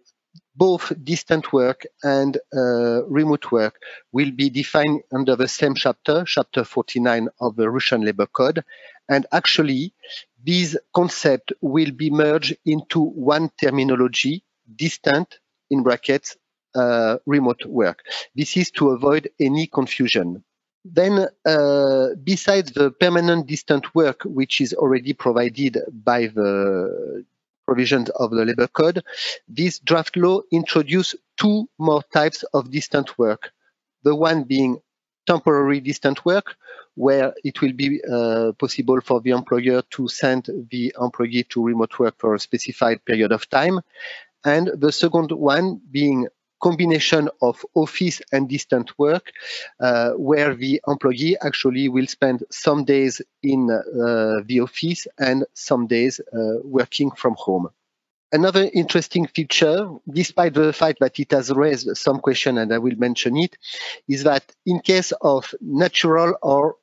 both 0.55 0.93
distant 1.03 1.51
work 1.51 1.87
and 2.03 2.37
uh, 2.55 3.03
remote 3.05 3.51
work 3.51 3.79
will 4.11 4.31
be 4.31 4.51
defined 4.51 5.01
under 5.11 5.35
the 5.35 5.47
same 5.47 5.73
chapter, 5.73 6.25
chapter 6.25 6.63
49 6.63 7.27
of 7.39 7.55
the 7.55 7.71
Russian 7.71 8.05
Labor 8.05 8.27
Code. 8.27 8.63
And 9.09 9.25
actually, 9.31 9.95
these 10.43 10.77
concepts 10.93 11.53
will 11.61 11.91
be 11.91 12.11
merged 12.11 12.55
into 12.65 13.01
one 13.01 13.49
terminology, 13.59 14.43
distant, 14.75 15.39
in 15.69 15.83
brackets, 15.83 16.37
uh, 16.75 17.17
remote 17.25 17.65
work. 17.65 18.03
This 18.35 18.57
is 18.57 18.71
to 18.71 18.91
avoid 18.91 19.29
any 19.39 19.67
confusion. 19.67 20.43
Then, 20.83 21.27
uh, 21.45 22.07
besides 22.23 22.71
the 22.71 22.91
permanent 22.91 23.47
distant 23.47 23.93
work, 23.93 24.23
which 24.23 24.61
is 24.61 24.73
already 24.73 25.13
provided 25.13 25.77
by 25.91 26.27
the 26.27 27.23
provisions 27.65 28.09
of 28.11 28.31
the 28.31 28.45
labor 28.45 28.67
code, 28.67 29.03
this 29.47 29.79
draft 29.79 30.17
law 30.17 30.41
introduced 30.51 31.15
two 31.37 31.69
more 31.77 32.01
types 32.13 32.43
of 32.53 32.71
distant 32.71 33.17
work. 33.19 33.51
The 34.03 34.15
one 34.15 34.43
being 34.43 34.79
temporary 35.27 35.79
distant 35.79 36.25
work, 36.25 36.55
where 36.95 37.33
it 37.43 37.61
will 37.61 37.73
be 37.73 38.01
uh, 38.11 38.51
possible 38.53 38.99
for 39.01 39.21
the 39.21 39.29
employer 39.31 39.81
to 39.91 40.07
send 40.07 40.49
the 40.71 40.93
employee 40.99 41.43
to 41.49 41.63
remote 41.63 41.97
work 41.99 42.15
for 42.17 42.33
a 42.35 42.39
specified 42.39 43.05
period 43.05 43.31
of 43.31 43.47
time. 43.49 43.79
And 44.43 44.71
the 44.75 44.91
second 44.91 45.31
one 45.31 45.81
being 45.91 46.27
combination 46.61 47.27
of 47.41 47.65
office 47.73 48.21
and 48.31 48.47
distant 48.47 48.97
work, 48.97 49.31
uh, 49.79 50.11
where 50.11 50.55
the 50.55 50.79
employee 50.87 51.35
actually 51.41 51.89
will 51.89 52.07
spend 52.07 52.43
some 52.51 52.85
days 52.85 53.21
in 53.41 53.69
uh, 53.71 54.41
the 54.45 54.59
office 54.61 55.07
and 55.17 55.43
some 55.53 55.87
days 55.87 56.19
uh, 56.19 56.61
working 56.63 57.11
from 57.11 57.35
home. 57.37 57.67
Another 58.31 58.69
interesting 58.73 59.27
feature, 59.27 59.89
despite 60.09 60.53
the 60.53 60.71
fact 60.71 60.99
that 61.01 61.19
it 61.19 61.31
has 61.31 61.51
raised 61.51 61.97
some 61.97 62.19
question, 62.19 62.57
and 62.57 62.73
I 62.73 62.77
will 62.77 62.95
mention 62.95 63.35
it, 63.35 63.57
is 64.07 64.23
that 64.23 64.43
in 64.65 64.79
case 64.79 65.11
of 65.21 65.53
natural 65.59 66.35
or 66.41 66.75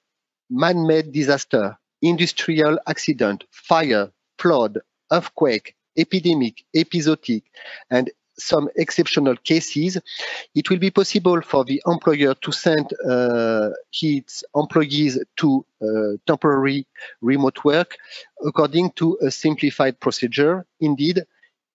man-made 0.51 1.13
disaster, 1.13 1.79
industrial 2.03 2.79
accident, 2.87 3.45
fire, 3.51 4.11
flood, 4.39 4.79
earthquake, 5.11 5.75
epidemic, 5.99 6.65
episodic, 6.75 7.45
and 7.91 8.11
some 8.39 8.69
exceptional 8.77 9.37
cases, 9.37 9.99
it 10.55 10.71
will 10.71 10.79
be 10.79 10.91
possible 10.91 11.41
for 11.43 11.65
the 11.65 11.83
employer 11.87 12.35
to 12.35 12.53
send 12.53 12.87
uh, 13.09 13.71
his 13.93 14.45
employees 14.55 15.19
to 15.37 15.67
uh, 15.83 15.87
temporary 16.27 16.87
remote 17.21 17.65
work 17.65 17.97
according 18.47 18.91
to 18.93 19.19
a 19.23 19.31
simplified 19.31 19.99
procedure. 20.01 20.65
Indeed, 20.81 21.25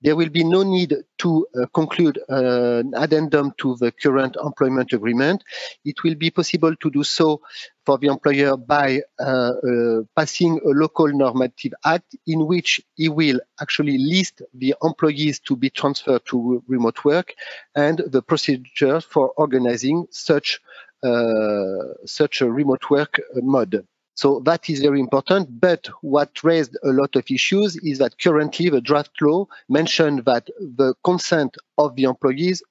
there 0.04 0.16
will 0.16 0.30
be 0.30 0.44
no 0.44 0.64
need 0.64 0.94
to 1.20 1.48
uh, 1.56 1.66
conclude 1.74 2.20
uh, 2.30 2.80
an 2.80 2.94
addendum 2.96 3.54
to 3.58 3.76
the 3.78 3.92
current 3.92 4.36
employment 4.44 4.92
agreement. 4.92 5.44
It 5.86 6.04
will 6.04 6.16
be 6.16 6.30
possible 6.30 6.76
to 6.76 6.92
do 6.92 7.04
so 7.04 7.42
for 7.86 7.98
the 7.98 8.08
employer 8.08 8.58
by 8.58 9.02
uh, 9.20 9.24
uh, 9.24 10.02
passing 10.16 10.60
a 10.66 10.70
local 10.70 11.08
normative 11.08 11.74
act 11.86 12.16
in 12.28 12.46
which 12.46 12.82
he 12.96 13.10
will 13.10 13.40
actually 13.62 13.98
list 13.98 14.42
the 14.54 14.76
employees 14.84 15.40
to 15.42 15.56
be 15.56 15.70
transferred 15.70 16.26
to 16.26 16.64
remote 16.68 17.04
work 17.06 17.34
and 17.76 18.00
the 18.08 18.22
procedure 18.22 19.00
for 19.00 19.30
organizing 19.38 20.06
such 20.12 20.60
uh, 21.04 21.94
such 22.06 22.42
a 22.42 22.50
remote 22.50 22.90
work 22.90 23.20
mode. 23.36 23.86
So 24.16 24.42
that 24.46 24.70
is 24.70 24.80
very 24.80 25.00
important. 25.00 25.60
But 25.60 25.88
what 26.02 26.44
raised 26.44 26.78
a 26.84 26.90
lot 26.90 27.16
of 27.16 27.26
issues 27.30 27.76
is 27.78 27.98
that 27.98 28.20
currently 28.20 28.70
the 28.70 28.82
draft 28.82 29.22
law 29.22 29.48
mentioned 29.70 30.26
that 30.26 30.48
the 30.60 30.94
consent 31.04 31.58
of 31.78 31.96
the 31.96 32.04
employees 32.04 32.62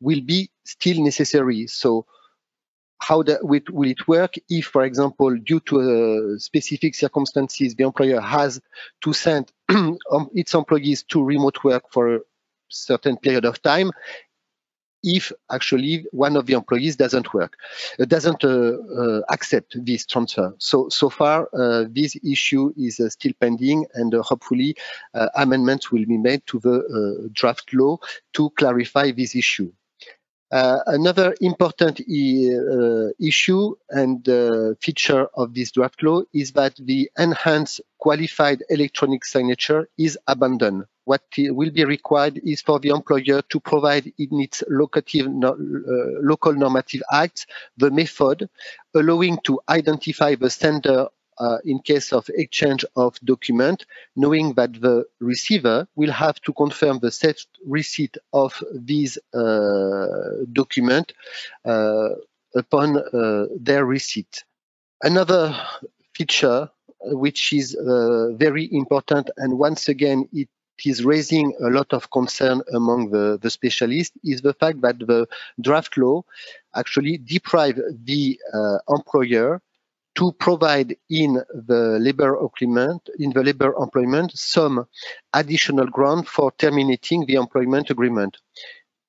will 0.00 0.20
be 0.20 0.50
still 0.64 1.02
necessary. 1.02 1.66
So 1.66 2.06
how 2.98 3.22
that 3.24 3.44
will 3.44 3.90
it 3.90 4.08
work 4.08 4.34
if, 4.48 4.66
for 4.66 4.84
example, 4.84 5.36
due 5.36 5.60
to 5.60 5.80
uh, 5.80 6.38
specific 6.38 6.94
circumstances, 6.94 7.74
the 7.74 7.84
employer 7.84 8.20
has 8.20 8.60
to 9.02 9.12
send 9.12 9.52
its 10.34 10.54
employees 10.54 11.02
to 11.04 11.22
remote 11.22 11.62
work 11.62 11.84
for 11.90 12.16
a 12.16 12.20
certain 12.68 13.16
period 13.16 13.44
of 13.44 13.60
time 13.62 13.90
if 15.02 15.32
actually 15.50 16.04
one 16.12 16.36
of 16.36 16.46
the 16.46 16.54
employees 16.54 16.96
doesn't 16.96 17.32
work, 17.34 17.56
uh, 18.00 18.04
doesn't 18.04 18.44
uh, 18.44 18.48
uh, 18.48 19.20
accept 19.30 19.76
this 19.84 20.06
transfer. 20.06 20.54
So 20.58 20.88
so 20.88 21.10
far, 21.10 21.48
this 21.90 22.16
issue 22.24 22.72
is 22.76 23.00
still 23.08 23.32
pending, 23.40 23.86
and 23.94 24.12
hopefully 24.14 24.76
amendments 25.34 25.90
will 25.92 26.06
be 26.06 26.18
made 26.18 26.46
to 26.46 26.58
the 26.60 27.30
draft 27.32 27.72
law 27.72 27.98
to 28.34 28.50
clarify 28.50 29.12
this 29.12 29.34
issue. 29.34 29.72
Uh, 30.52 30.78
another 30.86 31.34
important 31.40 31.98
uh, 32.00 33.08
issue 33.18 33.74
and 33.90 34.28
uh, 34.28 34.74
feature 34.80 35.26
of 35.34 35.52
this 35.54 35.72
draft 35.72 36.00
law 36.04 36.22
is 36.32 36.52
that 36.52 36.76
the 36.78 37.10
enhanced 37.18 37.80
qualified 37.98 38.62
electronic 38.70 39.24
signature 39.24 39.88
is 39.98 40.16
abandoned 40.28 40.84
what 41.06 41.22
will 41.38 41.70
be 41.70 41.84
required 41.84 42.40
is 42.44 42.60
for 42.60 42.80
the 42.80 42.88
employer 42.88 43.40
to 43.48 43.60
provide 43.60 44.12
in 44.18 44.40
its 44.40 44.62
locative, 44.68 45.26
uh, 45.26 45.54
local 46.20 46.52
normative 46.52 47.02
acts 47.12 47.46
the 47.76 47.90
method 47.90 48.48
allowing 48.94 49.38
to 49.44 49.60
identify 49.68 50.34
the 50.34 50.50
sender 50.50 51.06
uh, 51.38 51.58
in 51.64 51.78
case 51.78 52.12
of 52.12 52.28
exchange 52.34 52.84
of 52.96 53.18
document, 53.20 53.86
knowing 54.16 54.54
that 54.54 54.72
the 54.80 55.04
receiver 55.20 55.86
will 55.94 56.10
have 56.10 56.40
to 56.40 56.52
confirm 56.52 56.98
the 56.98 57.10
set 57.10 57.38
receipt 57.64 58.16
of 58.32 58.60
this 58.72 59.16
uh, 59.32 60.06
document 60.52 61.12
uh, 61.64 62.08
upon 62.54 62.96
uh, 62.96 63.46
their 63.60 63.84
receipt. 63.84 64.44
Another 65.02 65.54
feature 66.14 66.68
which 67.02 67.52
is 67.52 67.76
uh, 67.76 68.32
very 68.32 68.68
important 68.72 69.30
and 69.36 69.58
once 69.58 69.88
again 69.88 70.28
it 70.32 70.48
is 70.84 71.04
raising 71.04 71.54
a 71.60 71.70
lot 71.70 71.92
of 71.92 72.10
concern 72.10 72.60
among 72.74 73.10
the, 73.10 73.38
the 73.40 73.50
specialists 73.50 74.16
is 74.24 74.42
the 74.42 74.54
fact 74.54 74.80
that 74.82 74.98
the 74.98 75.26
draft 75.60 75.96
law 75.96 76.22
actually 76.74 77.18
deprive 77.18 77.80
the 78.04 78.38
uh, 78.52 78.78
employer 78.88 79.62
to 80.16 80.32
provide 80.32 80.96
in 81.10 81.34
the 81.52 81.98
labor 82.00 82.42
agreement, 82.42 83.08
in 83.18 83.30
the 83.32 83.42
labor 83.42 83.74
employment, 83.78 84.32
some 84.36 84.86
additional 85.34 85.86
ground 85.86 86.26
for 86.26 86.50
terminating 86.58 87.26
the 87.26 87.34
employment 87.34 87.90
agreement. 87.90 88.38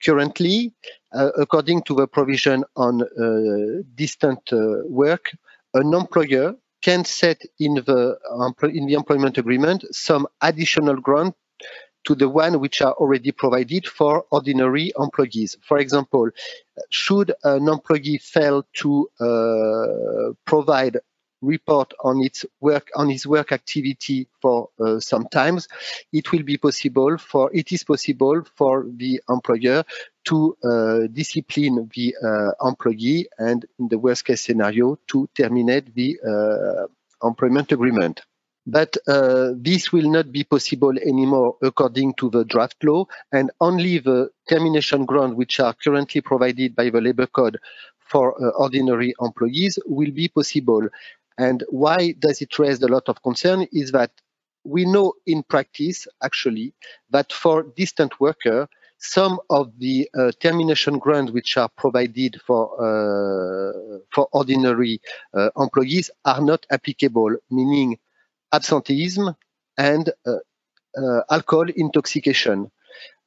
Currently, 0.03 0.73
uh, 1.13 1.31
according 1.37 1.83
to 1.83 1.95
the 1.95 2.07
provision 2.07 2.63
on 2.75 3.01
uh, 3.01 3.83
distant 3.95 4.39
uh, 4.51 4.83
work, 4.85 5.31
an 5.73 5.93
employer 5.93 6.55
can 6.81 7.05
set 7.05 7.41
in 7.59 7.75
the 7.75 8.17
in 8.73 8.85
the 8.85 8.93
employment 8.93 9.37
agreement 9.37 9.83
some 9.91 10.27
additional 10.41 10.95
ground 10.97 11.33
to 12.07 12.15
the 12.15 12.29
one 12.29 12.61
which 12.61 12.81
are 12.81 12.93
already 12.93 13.33
provided 13.33 13.85
for 13.85 14.25
ordinary 14.31 14.93
employees. 14.97 15.57
For 15.61 15.77
example, 15.77 16.29
should 16.89 17.33
an 17.43 17.67
employee 17.67 18.17
fail 18.17 18.65
to 18.75 19.09
uh, 19.19 20.31
provide 20.45 20.97
report 21.41 21.93
on 22.03 22.23
its 22.23 22.45
work 22.61 22.89
on 22.95 23.09
his 23.09 23.27
work 23.27 23.51
activity 23.51 24.27
for 24.41 24.69
uh, 24.79 24.99
some 24.99 25.27
times 25.27 25.67
it 26.11 26.31
will 26.31 26.41
be 26.41 26.57
possible 26.57 27.15
for 27.19 27.51
it 27.53 27.71
is 27.71 27.83
possible 27.83 28.41
for 28.55 28.87
the 28.95 29.21
employer 29.29 29.83
to 30.23 30.57
uh, 30.63 31.01
discipline 31.13 31.87
the 31.93 32.15
uh, 32.25 32.67
employee 32.67 33.27
and 33.37 33.67
in 33.77 33.87
the 33.87 33.99
worst 33.99 34.25
case 34.25 34.41
scenario 34.41 34.97
to 35.05 35.29
terminate 35.35 35.93
the 35.93 36.17
uh, 36.25 36.87
employment 37.27 37.71
agreement 37.71 38.21
But 38.69 38.97
uh, 39.07 39.51
this 39.55 39.93
will 39.93 40.11
not 40.11 40.31
be 40.33 40.43
possible 40.43 40.91
anymore 40.99 41.55
according 41.63 42.15
to 42.15 42.29
the 42.29 42.43
draft 42.43 42.83
law, 42.83 43.05
and 43.31 43.49
only 43.61 43.99
the 43.99 44.29
termination 44.49 45.05
grounds 45.05 45.35
which 45.35 45.61
are 45.61 45.73
currently 45.73 46.19
provided 46.19 46.75
by 46.75 46.89
the 46.89 46.99
labor 46.99 47.27
code 47.27 47.57
for 47.99 48.25
uh, 48.33 48.49
ordinary 48.49 49.13
employees 49.21 49.79
will 49.85 50.11
be 50.11 50.27
possible. 50.27 50.87
And 51.37 51.63
why 51.69 52.13
does 52.19 52.41
it 52.41 52.59
raise 52.59 52.81
a 52.81 52.87
lot 52.87 53.07
of 53.07 53.23
concern 53.23 53.67
is 53.71 53.93
that 53.93 54.11
we 54.65 54.83
know 54.83 55.13
in 55.25 55.43
practice, 55.43 56.05
actually, 56.21 56.73
that 57.09 57.31
for 57.31 57.63
distant 57.77 58.19
worker, 58.19 58.67
some 58.97 59.39
of 59.49 59.71
the 59.79 60.09
uh, 60.17 60.31
termination 60.41 60.97
grounds 60.99 61.31
which 61.31 61.55
are 61.55 61.69
provided 61.77 62.41
for 62.45 62.63
uh, 62.81 63.99
for 64.13 64.27
ordinary 64.33 64.99
uh, 65.33 65.49
employees 65.57 66.09
are 66.25 66.41
not 66.41 66.65
applicable, 66.71 67.35
meaning 67.49 67.97
absenteeism 68.51 69.35
and 69.77 70.11
uh, 70.25 70.35
uh, 70.97 71.21
alcohol 71.29 71.67
intoxication. 71.75 72.71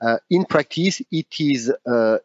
Uh, 0.01 0.17
in 0.31 0.45
practice, 0.47 1.03
it 1.11 1.27
is 1.39 1.71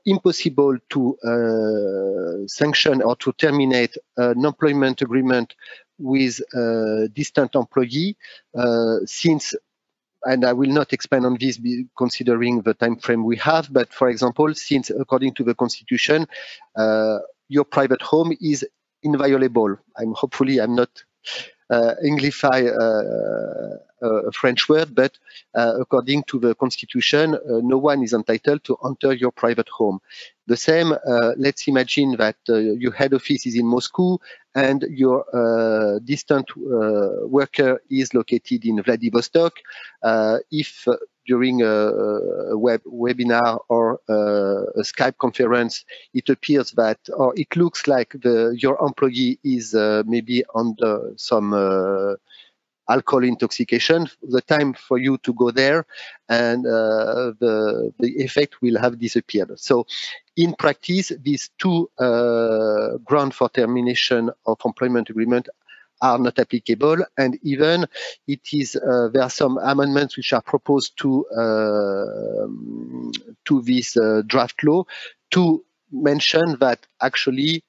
impossible 0.05 0.77
to 0.89 2.45
sanction 2.47 3.01
or 3.01 3.15
to 3.17 3.33
terminate 3.33 3.97
an 4.17 4.45
employment 4.45 5.01
agreement 5.01 5.55
with 5.99 6.39
a 6.53 7.07
distant 7.13 7.53
employee 7.53 8.17
since 9.05 9.53
and 10.25 10.43
I 10.43 10.53
will 10.53 10.71
not 10.71 10.91
expand 10.91 11.25
on 11.25 11.37
this 11.39 11.59
considering 11.95 12.61
the 12.61 12.73
time 12.73 12.97
frame 12.97 13.23
we 13.23 13.37
have, 13.37 13.71
but 13.71 13.93
for 13.93 14.09
example, 14.09 14.53
since 14.55 14.89
according 14.89 15.35
to 15.35 15.43
the 15.43 15.53
constitution, 15.53 16.27
uh, 16.75 17.19
your 17.47 17.63
private 17.63 18.01
home 18.01 18.35
is 18.41 18.65
inviolable. 19.03 19.77
I'm 19.97 20.13
hopefully 20.13 20.59
I'm 20.59 20.75
not 20.75 20.89
Englify 21.71 22.61
a 24.01 24.31
French 24.31 24.67
word, 24.69 24.93
but 24.93 25.17
uh, 25.53 25.73
according 25.79 26.23
to 26.23 26.39
the 26.39 26.55
constitution, 26.55 27.35
uh, 27.35 27.39
no 27.63 27.77
one 27.77 28.03
is 28.03 28.13
entitled 28.13 28.63
to 28.63 28.77
enter 28.85 29.13
your 29.13 29.31
private 29.31 29.69
home. 29.69 29.99
The 30.47 30.57
same, 30.57 30.91
uh, 30.93 31.31
let's 31.37 31.67
imagine 31.67 32.15
that 32.17 32.35
your 32.47 32.91
head 32.91 33.13
office 33.13 33.47
is 33.47 33.55
in 33.55 33.65
Moscow 33.65 34.19
and 34.53 34.85
your 34.89 35.25
distant 36.05 36.55
worker 36.55 37.81
is 37.89 38.13
located 38.13 38.63
in 38.65 38.81
Vladivostok. 38.83 39.53
if 40.51 40.87
during 41.25 41.61
a, 41.61 41.65
a 41.65 42.57
web 42.57 42.81
webinar 42.85 43.59
or 43.69 43.99
a 44.07 44.81
Skype 44.81 45.17
conference, 45.17 45.83
it 46.13 46.29
appears 46.29 46.71
that, 46.71 46.99
or 47.15 47.33
it 47.35 47.55
looks 47.55 47.87
like 47.87 48.11
the 48.11 48.55
your 48.57 48.77
employee 48.85 49.39
is 49.43 49.73
uh, 49.73 50.03
maybe 50.05 50.43
under 50.53 51.13
some 51.17 51.53
uh, 51.53 52.15
alcohol 52.89 53.23
intoxication, 53.23 54.07
the 54.21 54.41
time 54.41 54.73
for 54.73 54.97
you 54.97 55.17
to 55.19 55.33
go 55.33 55.51
there 55.51 55.85
and 56.29 56.65
uh, 56.65 57.33
the, 57.39 57.91
the 57.99 58.23
effect 58.23 58.61
will 58.61 58.77
have 58.77 58.99
disappeared. 58.99 59.51
So 59.59 59.85
in 60.35 60.53
practice, 60.53 61.11
these 61.21 61.49
two 61.57 61.89
uh, 61.97 62.97
grounds 63.03 63.35
for 63.35 63.49
termination 63.49 64.29
of 64.45 64.59
employment 64.65 65.09
agreement 65.09 65.49
are 66.01 66.19
not 66.19 66.37
applicable 66.37 66.97
and 67.17 67.39
even 67.41 67.85
it 68.27 68.41
is 68.51 68.75
uh, 68.75 69.07
there 69.13 69.23
are 69.23 69.29
some 69.29 69.57
amendments 69.59 70.17
which 70.17 70.33
are 70.33 70.41
proposed 70.41 70.97
to 70.97 71.25
uh, 71.27 72.47
to 73.45 73.61
this 73.61 73.95
uh, 73.95 74.21
draft 74.27 74.61
law 74.63 74.83
to 75.31 75.63
mention 75.91 76.57
that 76.59 76.85
actually 77.01 77.63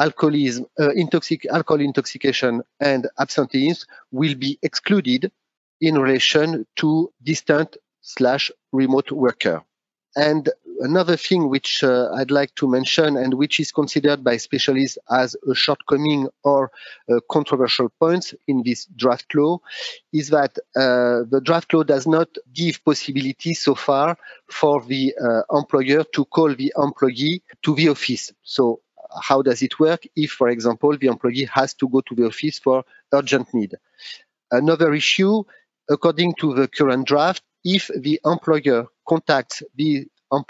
alcoholism, 0.00 0.66
uh, 0.78 0.88
intoxic, 0.96 1.44
alcohol 1.46 1.80
intoxication 1.80 2.62
and 2.80 3.06
absenteeism 3.18 3.86
will 4.10 4.34
be 4.34 4.58
excluded 4.62 5.30
in 5.80 5.98
relation 5.98 6.66
to 6.76 7.12
distant 7.22 7.76
slash 8.00 8.50
remote 8.72 9.12
worker. 9.12 9.62
And 10.16 10.48
another 10.80 11.16
thing 11.16 11.48
which 11.48 11.84
uh, 11.84 12.10
I'd 12.14 12.30
like 12.30 12.54
to 12.56 12.66
mention 12.66 13.16
and 13.16 13.34
which 13.34 13.60
is 13.60 13.70
considered 13.70 14.24
by 14.24 14.38
specialists 14.38 14.98
as 15.08 15.36
a 15.48 15.54
shortcoming 15.54 16.28
or 16.42 16.72
a 17.08 17.20
controversial 17.30 17.90
point 17.90 18.34
in 18.48 18.62
this 18.64 18.86
draft 18.86 19.32
law 19.34 19.60
is 20.12 20.30
that 20.30 20.58
uh, 20.74 21.28
the 21.30 21.40
draft 21.44 21.72
law 21.74 21.84
does 21.84 22.06
not 22.06 22.28
give 22.52 22.84
possibility 22.84 23.54
so 23.54 23.74
far 23.74 24.16
for 24.50 24.82
the 24.82 25.14
uh, 25.22 25.42
employer 25.56 26.02
to 26.12 26.24
call 26.24 26.54
the 26.54 26.72
employee 26.76 27.42
to 27.62 27.74
the 27.74 27.90
office. 27.90 28.32
So 28.42 28.80
how 29.22 29.42
does 29.42 29.62
it 29.62 29.78
work 29.78 30.02
if, 30.16 30.30
for 30.32 30.48
example, 30.48 30.96
the 30.96 31.08
employee 31.08 31.48
has 31.52 31.74
to 31.74 31.88
go 31.88 32.00
to 32.02 32.14
the 32.14 32.26
office 32.26 32.58
for 32.58 32.84
urgent 33.12 33.52
need? 33.54 33.74
Another 34.50 34.92
issue, 34.94 35.42
according 35.88 36.34
to 36.34 36.54
the 36.54 36.68
current 36.68 37.06
draft, 37.06 37.42
if 37.64 37.90
the 37.94 38.20
employer 38.24 38.86
contacts 39.06 39.62
the 39.74 40.06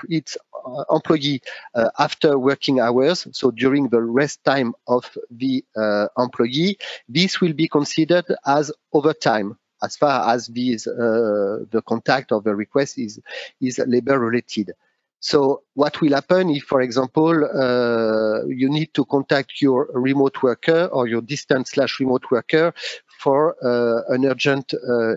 its 0.08 0.36
uh, 0.66 0.84
employee 0.90 1.40
uh, 1.74 1.88
after 1.98 2.38
working 2.38 2.80
hours, 2.80 3.26
so 3.32 3.50
during 3.50 3.88
the 3.88 4.02
rest 4.02 4.44
time 4.44 4.74
of 4.86 5.16
the 5.30 5.64
uh, 5.74 6.06
employee, 6.18 6.76
this 7.08 7.40
will 7.40 7.54
be 7.54 7.66
considered 7.66 8.26
as 8.46 8.70
overtime 8.92 9.56
as 9.82 9.96
far 9.96 10.34
as 10.34 10.46
these, 10.48 10.86
uh, 10.86 11.64
the 11.70 11.82
contact 11.86 12.32
or 12.32 12.42
the 12.42 12.54
request 12.54 12.98
is, 12.98 13.20
is 13.60 13.78
labor 13.86 14.18
related. 14.18 14.72
So 15.20 15.62
what 15.74 16.00
will 16.00 16.14
happen 16.14 16.50
if, 16.50 16.64
for 16.64 16.80
example, 16.80 17.44
uh, 17.44 18.46
you 18.46 18.70
need 18.70 18.94
to 18.94 19.04
contact 19.04 19.60
your 19.60 19.90
remote 19.92 20.42
worker 20.42 20.86
or 20.86 21.06
your 21.06 21.20
distant 21.20 21.68
slash 21.68 22.00
remote 22.00 22.24
worker 22.30 22.72
for 23.20 23.54
uh, 23.62 24.14
an 24.14 24.24
urgent 24.24 24.72
uh, 24.74 25.16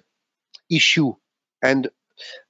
issue? 0.70 1.14
And 1.62 1.90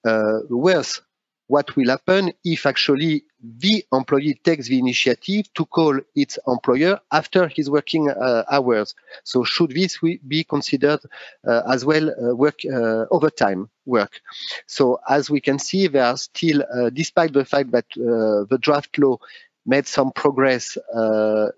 uh, 0.03 0.39
worse, 0.49 1.01
what 1.47 1.75
will 1.75 1.89
happen 1.89 2.31
if 2.43 2.65
actually 2.65 3.23
the 3.43 3.85
employee 3.91 4.39
takes 4.43 4.67
the 4.67 4.79
initiative 4.79 5.51
to 5.53 5.65
call 5.65 5.99
its 6.15 6.39
employer 6.47 6.99
after 7.11 7.47
his 7.47 7.69
working 7.69 8.09
uh, 8.09 8.43
hours. 8.49 8.95
So 9.23 9.43
should 9.43 9.71
this 9.71 9.99
be 10.27 10.43
considered 10.43 11.01
uh, 11.47 11.61
as 11.69 11.83
well 11.85 12.09
uh, 12.09 12.35
work 12.35 12.59
uh, 12.65 13.05
overtime 13.11 13.69
work? 13.85 14.21
So 14.67 14.99
as 15.07 15.29
we 15.29 15.41
can 15.41 15.59
see, 15.59 15.87
there 15.87 16.05
are 16.05 16.17
still, 16.17 16.63
uh, 16.63 16.89
despite 16.89 17.33
the 17.33 17.45
fact 17.45 17.71
that 17.71 17.85
uh, 17.97 18.45
the 18.49 18.57
draft 18.59 18.97
law 18.97 19.17
made 19.65 19.87
some 19.87 20.11
progress 20.11 20.77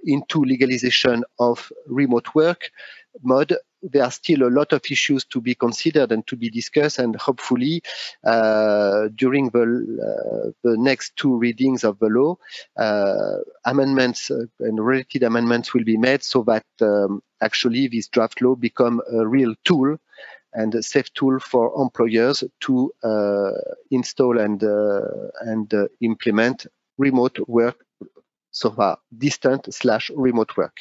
into 0.04 0.44
legalization 0.44 1.24
of 1.40 1.72
remote 1.88 2.36
work 2.36 2.70
mode, 3.22 3.56
there 3.82 4.04
are 4.04 4.12
still 4.12 4.44
a 4.44 4.50
lot 4.50 4.74
of 4.74 4.82
issues 4.90 5.26
to 5.26 5.42
be 5.42 5.56
considered 5.56 6.12
and 6.12 6.26
to 6.28 6.36
be 6.36 6.50
discussed, 6.50 7.00
and 7.00 7.16
hopefully 7.16 7.82
uh, 8.24 9.10
during 9.16 9.50
the, 9.50 9.62
uh, 9.62 10.52
the 10.64 10.78
next 10.78 11.16
two 11.16 11.36
readings 11.38 11.84
of 11.84 12.00
the 12.00 12.08
law, 12.08 12.36
uh, 12.78 13.38
amendments 13.66 14.32
uh, 14.32 14.46
and 14.60 14.84
related 14.84 15.24
amendments 15.24 15.74
will 15.74 15.84
be 15.84 15.98
made 15.98 16.24
so 16.24 16.44
that 16.44 16.66
um, 16.82 17.22
actually 17.42 17.88
this 17.88 18.08
draft 18.08 18.42
law 18.42 18.56
become 18.56 19.02
a 19.14 19.28
real 19.28 19.54
tool 19.64 19.98
and 20.54 20.74
a 20.74 20.82
safe 20.82 21.14
tool 21.14 21.40
for 21.40 21.74
employers 21.82 22.44
to 22.62 22.92
uh, 23.04 23.52
install 23.92 24.40
and 24.40 24.64
uh, 24.64 25.02
and 25.42 25.74
implement 26.02 26.66
remote 26.98 27.38
work 27.48 27.85
so 28.56 28.72
far 28.72 28.98
distant 29.18 29.72
slash 29.74 30.10
remote 30.16 30.56
work. 30.56 30.78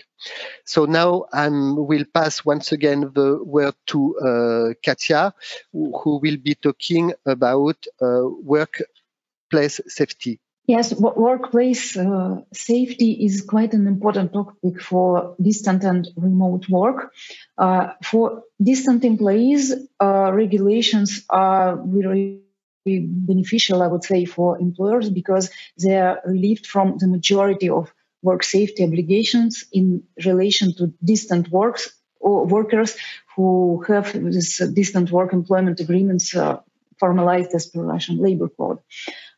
So 0.65 0.85
now 0.85 1.25
I 1.33 1.49
will 1.49 2.05
pass 2.15 2.45
once 2.45 2.71
again 2.71 3.11
the 3.15 3.43
word 3.43 3.75
to 3.87 4.17
uh, 4.19 4.75
Katia, 4.81 5.35
who 5.73 6.21
will 6.23 6.37
be 6.37 6.55
talking 6.55 7.13
about 7.27 7.85
uh, 8.01 8.23
workplace 8.43 9.81
safety. 9.89 10.39
Yes, 10.67 10.95
workplace 10.95 11.95
uh, 11.97 12.41
safety 12.55 13.25
is 13.27 13.43
quite 13.43 13.75
an 13.75 13.87
important 13.87 14.33
topic 14.33 14.81
for 14.81 15.35
distant 15.43 15.85
and 15.85 16.09
remote 16.17 16.69
work. 16.71 17.13
Uh, 17.59 17.89
for 18.03 18.45
distant 18.63 19.05
employees, 19.05 19.75
uh, 20.01 20.31
regulations 20.33 21.25
are 21.29 21.77
very 21.85 22.43
beneficial, 22.87 23.83
I 23.83 23.87
would 23.87 24.05
say, 24.05 24.25
for 24.25 24.59
employers 24.59 25.11
because 25.11 25.51
they 25.83 25.97
are 25.99 26.20
relieved 26.25 26.66
from 26.66 26.99
the 26.99 27.09
majority 27.09 27.68
of 27.68 27.92
work 28.23 28.42
safety 28.42 28.85
obligations 28.85 29.64
in 29.73 30.05
relation 30.25 30.75
to 30.75 30.92
distant 31.03 31.51
works 31.51 31.92
or 32.20 32.47
workers 32.47 32.97
who 33.37 33.85
have 33.88 34.12
this 34.12 34.59
distant 34.73 35.11
work 35.11 35.33
employment 35.33 35.81
agreements 35.81 36.35
uh, 36.35 36.61
formalized 36.99 37.55
as 37.55 37.66
per 37.66 37.83
Russian 37.83 38.18
labor 38.18 38.49
code. 38.49 38.79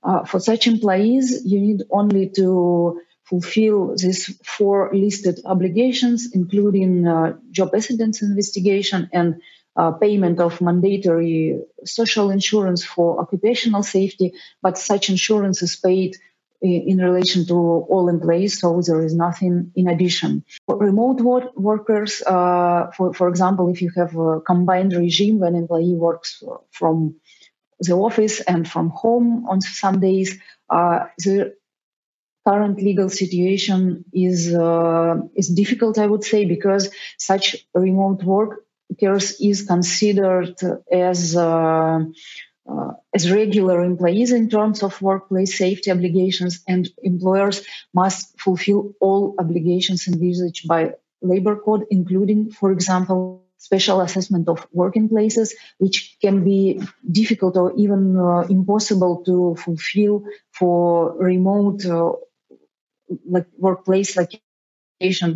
Uh, 0.02 0.24
for 0.24 0.38
such 0.38 0.66
employees, 0.66 1.42
you 1.44 1.61
need 1.61 1.82
only 1.90 2.28
to 2.30 3.00
fulfill 3.24 3.96
these 3.96 4.38
four 4.44 4.90
listed 4.94 5.40
obligations, 5.44 6.30
including 6.32 7.09
uh, 7.09 7.37
job 7.50 7.70
accidents 7.74 8.22
investigation 8.22 9.11
and 9.12 9.40
uh, 9.76 9.92
payment 9.92 10.40
of 10.40 10.60
mandatory 10.60 11.60
social 11.84 12.30
insurance 12.30 12.84
for 12.84 13.20
occupational 13.20 13.82
safety, 13.82 14.32
but 14.62 14.78
such 14.78 15.10
insurance 15.10 15.62
is 15.62 15.76
paid 15.76 16.16
in 16.62 16.98
relation 16.98 17.46
to 17.46 17.54
all 17.54 18.08
employees, 18.08 18.58
so 18.60 18.80
there 18.80 19.04
is 19.04 19.14
nothing 19.14 19.72
in 19.76 19.88
addition. 19.88 20.44
For 20.66 20.78
remote 20.78 21.20
work 21.20 21.56
workers, 21.56 22.22
uh, 22.22 22.90
for, 22.96 23.12
for 23.12 23.28
example, 23.28 23.68
if 23.68 23.82
you 23.82 23.90
have 23.96 24.16
a 24.16 24.40
combined 24.40 24.94
regime 24.94 25.38
when 25.38 25.54
employee 25.54 25.94
works 25.94 26.42
from 26.70 27.16
the 27.80 27.92
office 27.92 28.40
and 28.40 28.66
from 28.66 28.88
home 28.88 29.46
on 29.48 29.60
some 29.60 30.00
days, 30.00 30.38
uh, 30.70 31.00
the 31.18 31.54
current 32.46 32.80
legal 32.80 33.08
situation 33.08 34.04
is 34.12 34.54
uh, 34.54 35.16
is 35.34 35.48
difficult, 35.48 35.98
I 35.98 36.06
would 36.06 36.24
say, 36.24 36.46
because 36.46 36.90
such 37.18 37.56
remote 37.74 38.22
workers 38.90 39.40
is 39.40 39.62
considered 39.62 40.57
as 40.90 41.37
uh, 41.37 42.01
uh, 42.68 42.92
as 43.14 43.31
regular 43.31 43.85
employees 43.85 44.33
in 44.33 44.51
terms 44.51 44.83
of 44.83 45.01
workplace 45.01 45.57
safety 45.57 45.90
obligations, 45.90 46.64
and 46.66 46.88
employers 47.03 47.64
must 47.94 48.40
fulfill 48.40 48.92
all 49.01 49.37
obligations 49.38 50.09
envisaged 50.09 50.66
by 50.66 50.92
labor 51.22 51.57
code, 51.57 51.85
including, 51.90 52.51
for 52.51 52.72
example, 52.72 53.44
special 53.59 54.01
assessment 54.01 54.49
of 54.49 54.66
working 54.72 55.09
places, 55.09 55.55
which 55.79 56.16
can 56.20 56.44
be 56.44 56.81
difficult 57.11 57.57
or 57.57 57.72
even 57.77 58.16
uh, 58.16 58.40
impossible 58.51 59.22
to 59.25 59.55
fulfill 59.57 60.25
for 60.51 61.16
remote 61.18 61.87
uh, 61.87 62.12
like 63.29 63.46
workplace 63.59 64.16
location 64.16 64.45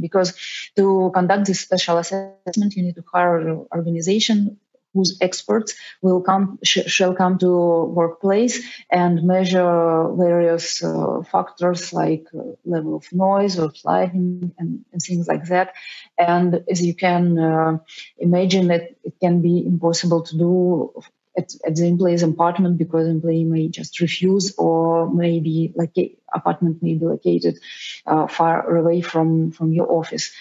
because 0.00 0.34
to 0.76 1.10
conduct 1.14 1.46
this 1.46 1.60
special 1.60 1.98
assessment 1.98 2.74
you 2.76 2.82
need 2.82 2.94
to 2.94 3.04
hire 3.12 3.38
an 3.38 3.66
organization 3.74 4.58
whose 4.94 5.18
experts 5.20 5.74
will 6.02 6.20
come 6.20 6.58
sh- 6.64 6.86
shall 6.86 7.14
come 7.14 7.38
to 7.38 7.84
workplace 7.84 8.60
and 8.90 9.22
measure 9.22 10.08
various 10.14 10.82
uh, 10.82 11.22
factors 11.30 11.92
like 11.92 12.26
uh, 12.34 12.42
level 12.64 12.96
of 12.96 13.12
noise 13.12 13.58
or 13.58 13.72
lighting 13.84 14.52
and, 14.58 14.84
and, 14.92 15.00
things 15.00 15.28
like 15.28 15.44
that. 15.46 15.74
And 16.18 16.64
as 16.68 16.84
you 16.84 16.94
can 16.94 17.38
uh, 17.38 17.78
imagine 18.18 18.70
it, 18.70 18.98
it 19.04 19.14
can 19.20 19.42
be 19.42 19.64
impossible 19.64 20.22
to 20.22 20.36
do 20.36 20.92
at, 21.36 21.52
at 21.66 21.76
the 21.76 21.86
employee's 21.86 22.22
apartment 22.22 22.78
because 22.78 23.06
employee 23.06 23.44
may 23.44 23.68
just 23.68 24.00
refuse 24.00 24.54
or 24.56 25.10
maybe 25.12 25.72
like 25.76 25.94
apartment 26.34 26.82
may 26.82 26.94
be 26.94 27.04
located 27.04 27.58
uh, 28.06 28.26
far 28.26 28.76
away 28.76 29.00
from, 29.00 29.50
from 29.52 29.72
your 29.72 29.90
office. 29.90 30.32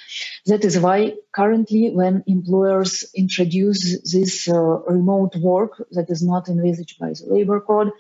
That 0.46 0.64
is 0.66 0.80
why 0.80 1.14
currently 1.32 1.92
when 1.92 2.24
employers 2.28 3.06
introduce 3.16 4.12
this 4.12 4.48
uh, 4.48 4.60
remote 4.60 5.36
work 5.36 5.84
that 5.92 6.10
is 6.10 6.24
not 6.24 6.48
envisaged 6.48 7.00
by 7.00 7.10
the 7.10 7.26
labor 7.28 7.62
code, 7.62 7.92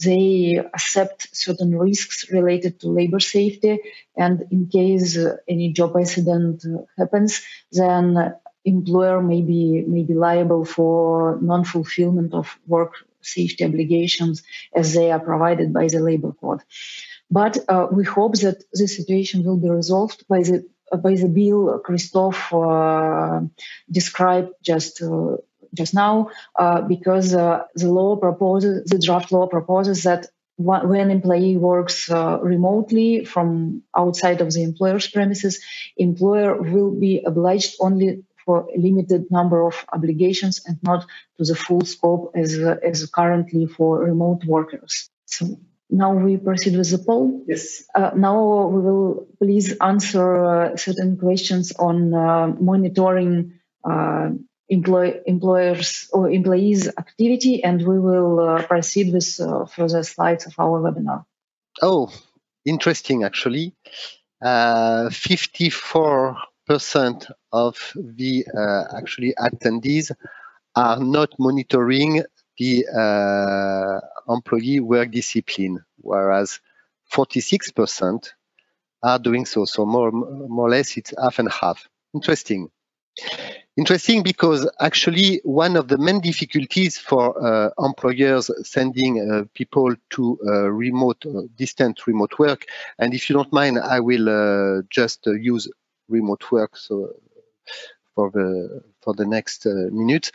they 0.00 0.58
accept 0.58 1.34
certain 1.34 1.76
risks 1.76 2.30
related 2.30 2.80
to 2.80 2.88
labor 2.88 3.20
safety. 3.20 3.80
And 4.16 4.44
in 4.50 4.68
case 4.68 5.16
uh, 5.16 5.36
any 5.48 5.72
job 5.72 5.96
accident 5.96 6.64
happens, 6.98 7.42
then 7.72 8.34
employer 8.66 9.22
may 9.22 9.40
be, 9.40 9.84
may 9.86 10.02
be 10.02 10.14
liable 10.14 10.64
for 10.64 11.38
non-fulfillment 11.40 12.34
of 12.34 12.58
work 12.66 12.92
safety 13.22 13.64
obligations 13.64 14.42
as 14.74 14.92
they 14.94 15.10
are 15.10 15.20
provided 15.20 15.72
by 15.72 15.88
the 15.88 16.00
labor 16.00 16.32
code. 16.32 16.60
But 17.30 17.58
uh, 17.68 17.88
we 17.90 18.04
hope 18.04 18.34
that 18.44 18.62
this 18.72 18.96
situation 18.96 19.44
will 19.44 19.56
be 19.56 19.70
resolved 19.70 20.26
by 20.28 20.42
the 20.42 20.68
uh, 20.92 20.96
by 20.96 21.14
the 21.16 21.26
bill 21.26 21.80
Christophe 21.80 22.52
uh, 22.54 23.40
described 23.90 24.50
just 24.62 25.02
uh, 25.02 25.36
just 25.74 25.94
now, 25.94 26.30
uh, 26.54 26.82
because 26.82 27.34
uh, 27.34 27.64
the 27.74 27.90
law 27.90 28.14
proposes 28.16 28.84
the 28.84 28.98
draft 28.98 29.32
law 29.32 29.46
proposes 29.48 30.04
that 30.04 30.26
when 30.58 31.10
employee 31.10 31.58
works 31.58 32.08
remotely 32.08 33.26
from 33.26 33.82
outside 33.94 34.40
of 34.40 34.50
the 34.54 34.62
employer's 34.62 35.06
premises, 35.06 35.62
employer 35.98 36.56
will 36.56 36.92
be 36.92 37.22
obliged 37.26 37.76
only 37.78 38.24
for 38.46 38.68
a 38.74 38.78
limited 38.78 39.30
number 39.30 39.66
of 39.66 39.84
obligations 39.92 40.62
and 40.64 40.78
not 40.82 41.04
to 41.36 41.44
the 41.44 41.56
full 41.56 41.82
scope 41.82 42.32
as, 42.34 42.56
as 42.58 43.04
currently 43.10 43.66
for 43.66 43.98
remote 43.98 44.44
workers. 44.44 45.10
So 45.26 45.58
now 45.90 46.14
we 46.14 46.36
proceed 46.36 46.76
with 46.76 46.90
the 46.90 46.98
poll. 46.98 47.44
Yes. 47.46 47.84
Uh, 47.94 48.12
now 48.16 48.66
we 48.68 48.80
will 48.80 49.26
please 49.38 49.76
answer 49.80 50.44
uh, 50.44 50.76
certain 50.76 51.16
questions 51.18 51.72
on 51.72 52.14
uh, 52.14 52.46
monitoring 52.58 53.54
uh, 53.84 54.30
employ- 54.68 55.20
employers 55.26 56.08
or 56.12 56.30
employees' 56.30 56.88
activity, 56.88 57.62
and 57.62 57.86
we 57.86 57.98
will 57.98 58.40
uh, 58.40 58.62
proceed 58.66 59.12
with 59.12 59.38
uh, 59.40 59.66
further 59.66 60.02
slides 60.02 60.46
of 60.46 60.54
our 60.58 60.80
webinar. 60.80 61.24
Oh, 61.82 62.12
interesting, 62.64 63.24
actually. 63.24 63.74
54 64.42 66.36
percent 66.66 67.28
of 67.52 67.92
the 67.94 68.46
uh, 68.56 68.96
actually 68.96 69.34
attendees 69.38 70.12
are 70.74 70.98
not 71.00 71.30
monitoring 71.38 72.22
the 72.58 72.86
uh, 72.86 74.32
employee 74.32 74.80
work 74.80 75.10
discipline, 75.10 75.84
whereas 75.98 76.60
46% 77.12 78.30
are 79.02 79.18
doing 79.18 79.46
so. 79.46 79.64
So 79.64 79.86
more, 79.86 80.10
more 80.12 80.66
or 80.66 80.70
less, 80.70 80.96
it's 80.96 81.14
half 81.18 81.38
and 81.38 81.50
half. 81.50 81.88
Interesting. 82.14 82.70
Interesting 83.76 84.22
because 84.22 84.68
actually 84.80 85.40
one 85.44 85.76
of 85.76 85.88
the 85.88 85.98
main 85.98 86.20
difficulties 86.20 86.98
for 86.98 87.36
uh, 87.36 87.70
employers 87.78 88.50
sending 88.62 89.20
uh, 89.20 89.44
people 89.54 89.94
to 90.10 90.38
uh, 90.46 90.70
remote, 90.70 91.24
uh, 91.26 91.42
distant 91.56 92.06
remote 92.06 92.38
work, 92.38 92.64
and 92.98 93.12
if 93.12 93.28
you 93.28 93.34
don't 93.34 93.52
mind, 93.52 93.78
I 93.78 94.00
will 94.00 94.28
uh, 94.28 94.82
just 94.90 95.26
use 95.26 95.68
remote 96.08 96.50
work 96.50 96.76
so 96.76 97.12
for 98.14 98.30
the 98.30 98.82
for 99.02 99.14
the 99.14 99.26
next 99.26 99.66
uh, 99.66 99.88
minute 99.92 100.30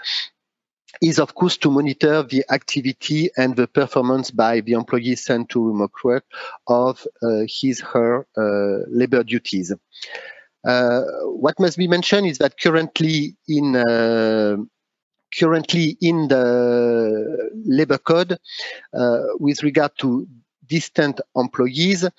is 1.01 1.19
of 1.19 1.33
course 1.35 1.57
to 1.57 1.71
monitor 1.71 2.23
the 2.23 2.43
activity 2.51 3.29
and 3.37 3.55
the 3.55 3.67
performance 3.67 4.29
by 4.29 4.59
the 4.61 4.73
employee 4.73 5.15
sent 5.15 5.49
to 5.49 5.67
remote 5.67 5.93
work 6.03 6.25
of 6.67 7.07
uh, 7.23 7.43
his 7.47 7.79
her 7.79 8.27
uh, 8.37 8.85
labor 8.89 9.23
duties. 9.23 9.73
What 10.63 11.59
must 11.59 11.77
be 11.77 11.87
mentioned 11.87 12.27
is 12.27 12.37
that 12.39 12.59
currently 12.59 13.35
in 13.47 13.73
currently 15.37 15.97
in 16.01 16.27
the 16.27 17.49
labor 17.65 17.97
code 17.97 18.37
uh, 18.93 19.19
with 19.39 19.63
regard 19.63 19.91
to 19.99 20.27
distant 20.77 21.19
employees. 21.35 22.01
Uh, 22.05 22.09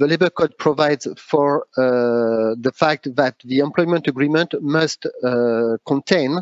the 0.00 0.06
labor 0.12 0.30
code 0.30 0.54
provides 0.66 1.04
for 1.18 1.48
uh, 1.76 2.54
the 2.66 2.72
fact 2.82 3.04
that 3.20 3.34
the 3.44 3.58
employment 3.58 4.06
agreement 4.06 4.50
must 4.62 5.00
uh, 5.06 5.76
contain 5.92 6.32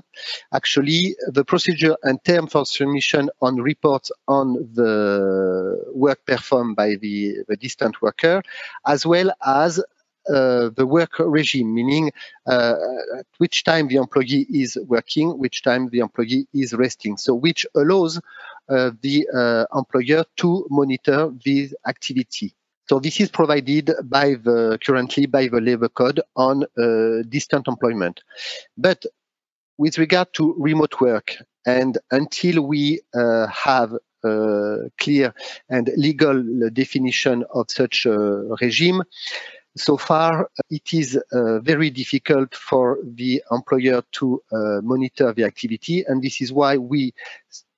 actually 0.52 1.16
the 1.36 1.44
procedure 1.44 1.96
and 2.02 2.22
term 2.24 2.46
for 2.46 2.64
submission 2.66 3.30
on 3.40 3.52
reports 3.70 4.08
on 4.28 4.46
the 4.78 4.92
work 6.04 6.20
performed 6.26 6.76
by 6.76 6.90
the, 7.04 7.16
the 7.48 7.56
distant 7.56 7.94
worker, 8.02 8.42
as 8.86 9.06
well 9.06 9.30
as 9.44 9.80
uh, 10.28 10.70
the 10.76 10.86
work 10.86 11.18
regime, 11.18 11.74
meaning 11.74 12.10
uh, 12.46 12.74
at 13.18 13.26
which 13.38 13.64
time 13.64 13.88
the 13.88 13.96
employee 13.96 14.46
is 14.50 14.78
working, 14.86 15.38
which 15.38 15.62
time 15.62 15.88
the 15.90 15.98
employee 15.98 16.46
is 16.54 16.72
resting. 16.72 17.16
So 17.16 17.34
which 17.34 17.66
allows 17.74 18.20
uh, 18.68 18.92
the 19.02 19.28
uh, 19.34 19.78
employer 19.78 20.24
to 20.36 20.66
monitor 20.70 21.30
this 21.44 21.74
activity. 21.86 22.54
So 22.88 22.98
this 22.98 23.20
is 23.20 23.30
provided 23.30 23.90
by 24.04 24.34
the 24.34 24.78
currently 24.84 25.26
by 25.26 25.48
the 25.48 25.60
labor 25.60 25.88
code 25.88 26.20
on 26.36 26.64
uh, 26.64 27.22
distant 27.28 27.68
employment. 27.68 28.22
But 28.76 29.04
with 29.76 29.98
regard 29.98 30.32
to 30.34 30.54
remote 30.58 31.00
work, 31.00 31.36
and 31.66 31.98
until 32.10 32.62
we 32.62 33.00
have 33.12 33.94
a 34.24 34.90
clear 34.98 35.34
and 35.68 35.90
legal 35.96 36.42
definition 36.70 37.44
of 37.52 37.66
such 37.70 38.06
a 38.06 38.16
regime, 38.60 39.02
so 39.76 39.96
far 39.96 40.50
it 40.70 40.92
is 40.92 41.18
uh, 41.32 41.58
very 41.60 41.90
difficult 41.90 42.54
for 42.54 42.98
the 43.02 43.42
employer 43.50 44.02
to 44.12 44.42
uh, 44.52 44.80
monitor 44.82 45.32
the 45.32 45.44
activity, 45.44 46.04
and 46.06 46.22
this 46.22 46.40
is 46.40 46.52
why 46.52 46.76
we 46.76 47.12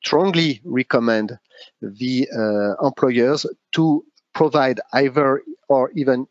strongly 0.02 0.60
recommend 0.64 1.38
the 1.80 2.28
uh, 2.36 2.86
employers 2.86 3.46
to 3.72 4.04
provide 4.34 4.80
either 4.92 5.42
or 5.68 5.90
even 5.94 6.26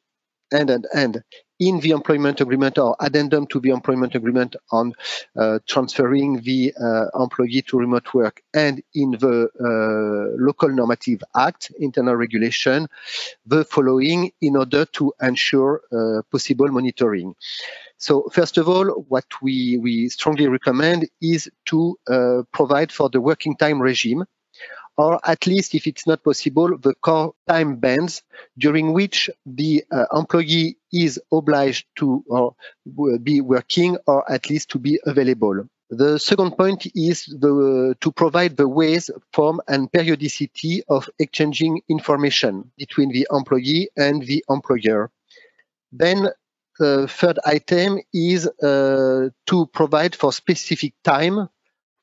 end 0.54 0.70
and 0.70 0.86
end 0.94 1.24
in 1.60 1.80
the 1.80 1.92
employment 1.92 2.42
agreement 2.42 2.78
or 2.78 2.96
addendum 3.00 3.48
to 3.48 3.60
the 3.60 3.70
employment 3.70 4.16
agreement 4.16 4.56
on 4.72 4.94
uh, 5.38 5.60
transferring 5.68 6.42
the 6.42 6.74
uh, 6.82 7.22
employee 7.22 7.62
to 7.62 7.78
remote 7.78 8.14
work 8.14 8.42
and 8.54 8.82
in 8.94 9.12
the 9.12 9.50
uh, 9.60 10.36
local 10.42 10.70
normative 10.70 11.24
act 11.36 11.72
internal 11.80 12.16
regulation 12.16 12.88
the 13.46 13.64
following 13.66 14.32
in 14.42 14.56
order 14.56 14.86
to 14.86 15.14
ensure 15.22 15.82
uh, 15.92 16.22
possible 16.32 16.68
monitoring. 16.68 17.34
So 17.98 18.30
first 18.32 18.58
of 18.58 18.68
all, 18.68 19.06
what 19.08 19.26
we, 19.42 19.78
we 19.78 20.10
strongly 20.10 20.48
recommend 20.48 21.08
is 21.22 21.50
to 21.66 21.98
uh, 22.08 22.44
provide 22.52 22.92
for 22.92 23.10
the 23.10 23.22
working 23.22 23.56
time 23.56 23.82
regime 23.82 24.26
or 24.98 25.20
at 25.28 25.46
least 25.46 25.76
if 25.76 25.88
it's 25.88 26.08
not 26.08 26.24
possible, 26.24 26.78
the 26.78 26.94
core 26.96 27.34
time 27.48 27.76
bands 27.76 28.24
during 28.58 28.94
which 28.94 29.30
the 29.46 29.84
uh, 29.92 30.06
employee 30.14 30.78
is 30.94 31.20
obliged 31.32 31.86
to 31.98 32.24
or 32.28 32.56
be 33.24 33.42
working 33.42 33.98
or 34.08 34.30
at 34.32 34.50
least 34.50 34.70
to 34.70 34.80
be 34.80 35.00
available. 35.06 35.68
The 35.90 36.18
second 36.18 36.58
point 36.58 36.88
is 36.96 37.26
the, 37.26 37.96
to 38.02 38.12
provide 38.12 38.58
the 38.58 38.68
ways, 38.68 39.12
form, 39.34 39.62
and 39.68 39.92
periodicity 39.92 40.84
of 40.88 41.08
exchanging 41.20 41.82
information 41.90 42.72
between 42.78 43.12
the 43.12 43.28
employee 43.32 43.90
and 43.96 44.24
the 44.24 44.44
employer. 44.50 45.12
Then 45.92 46.30
the 46.80 47.08
third 47.08 47.40
item 47.46 48.00
is 48.14 48.48
uh, 48.48 49.30
to 49.46 49.66
provide 49.68 50.16
for 50.16 50.34
specific 50.34 50.94
time 51.04 51.50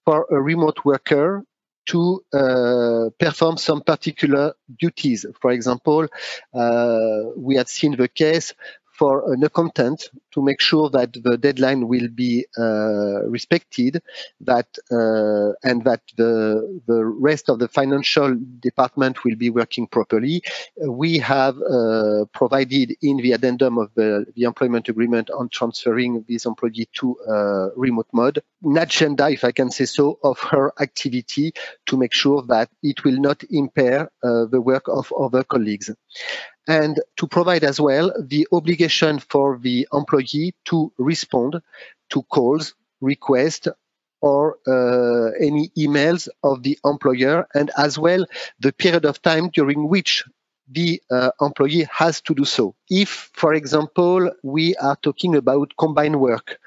for 0.05 0.27
a 0.31 0.41
remote 0.41 0.85
worker 0.85 1.45
to 1.87 2.25
uh, 2.33 3.11
perform 3.19 3.57
some 3.57 3.81
particular 3.83 4.55
duties. 4.79 5.27
For 5.41 5.51
example, 5.51 6.07
uh, 6.55 7.21
we 7.37 7.57
have 7.57 7.69
seen 7.69 7.97
the 7.97 8.09
case 8.09 8.55
for 8.93 9.33
an 9.33 9.43
accountant 9.43 10.11
to 10.33 10.43
make 10.43 10.61
sure 10.61 10.91
that 10.91 11.13
the 11.13 11.37
deadline 11.37 11.89
will 11.89 12.09
be 12.09 12.47
uh, 12.59 13.25
respected, 13.27 14.03
that 14.41 14.67
uh, 14.91 15.53
and 15.69 15.85
that 15.85 16.03
the 16.17 16.81
the 16.87 17.05
rest 17.05 17.49
of 17.49 17.59
the 17.59 17.69
financial 17.69 18.37
department 18.61 19.25
will 19.25 19.37
be 19.37 19.51
working 19.51 19.87
properly. 19.87 20.43
We 20.79 21.19
have 21.19 21.57
uh, 21.61 22.25
provided 22.33 22.97
in 23.03 23.19
the 23.19 23.33
addendum 23.33 23.79
of 23.79 23.91
the, 23.95 24.27
the 24.35 24.45
employment 24.45 24.89
agreement 24.89 25.31
on 25.31 25.49
transferring 25.49 26.25
this 26.29 26.47
employee 26.47 26.89
to 26.95 27.17
uh, 27.29 27.69
remote 27.77 28.09
mode 28.13 28.43
an 28.65 28.79
agenda, 28.79 29.29
if 29.31 29.45
I 29.45 29.53
can 29.53 29.71
say 29.71 29.87
so, 29.87 30.19
of 30.23 30.39
her 30.39 30.73
activity 30.81 31.53
to 31.87 31.97
make 31.97 32.13
sure 32.13 32.43
that 32.43 32.71
it 32.83 33.05
will 33.05 33.19
not 33.19 33.43
impair 33.51 34.11
uh, 34.23 34.47
the 34.47 34.61
work 34.61 34.89
of 34.89 35.13
other 35.13 35.43
colleagues 35.43 35.91
and 36.69 37.01
to 37.17 37.27
provide 37.27 37.65
as 37.65 37.81
well 37.81 38.13
the 38.21 38.47
obligation 38.53 39.19
for 39.19 39.59
the 39.59 39.87
employee 39.93 40.22
to 40.65 40.93
respond 40.99 41.61
to 42.11 42.23
calls, 42.23 42.75
requests, 43.01 43.69
or 44.21 44.57
uh, 44.67 45.33
any 45.41 45.69
emails 45.77 46.29
of 46.43 46.63
the 46.63 46.79
employer, 46.85 47.47
and 47.55 47.71
as 47.77 47.99
well 47.99 48.25
the 48.61 48.73
period 48.73 49.05
of 49.05 49.21
time 49.21 49.51
during 49.51 49.89
which 49.89 50.25
the 50.71 51.03
uh, 51.11 51.31
employee 51.41 51.87
has 51.91 52.21
to 52.23 52.35
do 52.35 52.45
so. 52.45 52.75
If, 52.89 53.31
for 53.35 53.53
example, 53.53 54.31
we 54.43 54.75
are 54.77 54.97
talking 55.03 55.35
about 55.35 55.73
combined 55.77 56.21
work, 56.21 56.59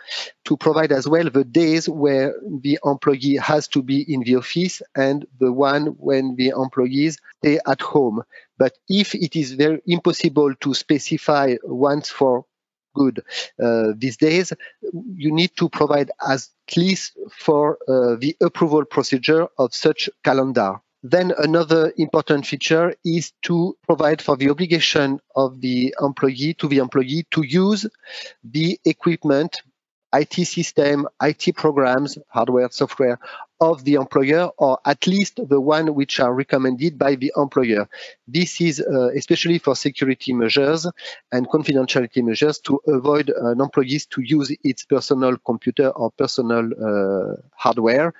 to 0.45 0.57
provide 0.57 0.91
as 0.91 1.07
well 1.07 1.29
the 1.29 1.43
days 1.43 1.89
where 1.89 2.35
the 2.61 2.77
employee 2.85 3.37
has 3.37 3.67
to 3.69 3.81
be 3.81 4.01
in 4.13 4.21
the 4.21 4.35
office 4.35 4.81
and 4.95 5.25
the 5.39 5.51
one 5.51 5.87
when 5.97 6.35
the 6.35 6.49
employees 6.49 7.17
stay 7.37 7.59
at 7.65 7.81
home. 7.81 8.21
But 8.57 8.73
if 8.87 9.15
it 9.15 9.35
is 9.35 9.53
very 9.53 9.81
impossible 9.87 10.53
to 10.55 10.73
specify 10.73 11.55
once 11.63 12.09
for 12.09 12.45
good 12.95 13.21
uh, 13.61 13.93
these 13.95 14.17
days, 14.17 14.53
you 15.23 15.31
need 15.31 15.51
to 15.57 15.69
provide 15.69 16.09
at 16.27 16.41
least 16.75 17.17
for 17.31 17.77
uh, 17.87 18.15
the 18.19 18.35
approval 18.41 18.83
procedure 18.85 19.47
of 19.57 19.73
such 19.73 20.09
calendar. 20.23 20.79
Then 21.03 21.33
another 21.37 21.93
important 21.97 22.47
feature 22.47 22.95
is 23.05 23.31
to 23.43 23.77
provide 23.85 24.23
for 24.23 24.35
the 24.35 24.49
obligation 24.49 25.19
of 25.35 25.61
the 25.61 25.93
employee 26.01 26.55
to 26.55 26.67
the 26.67 26.79
employee 26.79 27.27
to 27.29 27.43
use 27.43 27.85
the 28.43 28.79
equipment 28.85 29.61
IT 30.15 30.33
system, 30.45 31.07
IT 31.21 31.55
programs, 31.55 32.17
hardware, 32.29 32.69
software 32.71 33.19
of 33.61 33.83
the 33.85 33.93
employer, 33.93 34.49
or 34.57 34.77
at 34.85 35.07
least 35.07 35.39
the 35.47 35.59
one 35.59 35.93
which 35.95 36.19
are 36.19 36.33
recommended 36.33 36.97
by 36.97 37.15
the 37.15 37.31
employer. 37.37 37.87
This 38.27 38.59
is 38.59 38.81
uh, 38.81 39.09
especially 39.15 39.59
for 39.59 39.75
security 39.75 40.33
measures 40.33 40.85
and 41.31 41.47
confidentiality 41.47 42.23
measures 42.23 42.59
to 42.59 42.79
avoid 42.87 43.29
an 43.29 43.61
employee 43.61 44.01
to 44.09 44.21
use 44.21 44.55
its 44.63 44.83
personal 44.85 45.37
computer 45.37 45.89
or 45.89 46.11
personal 46.11 46.65
uh, 46.65 47.35
hardware 47.55 48.13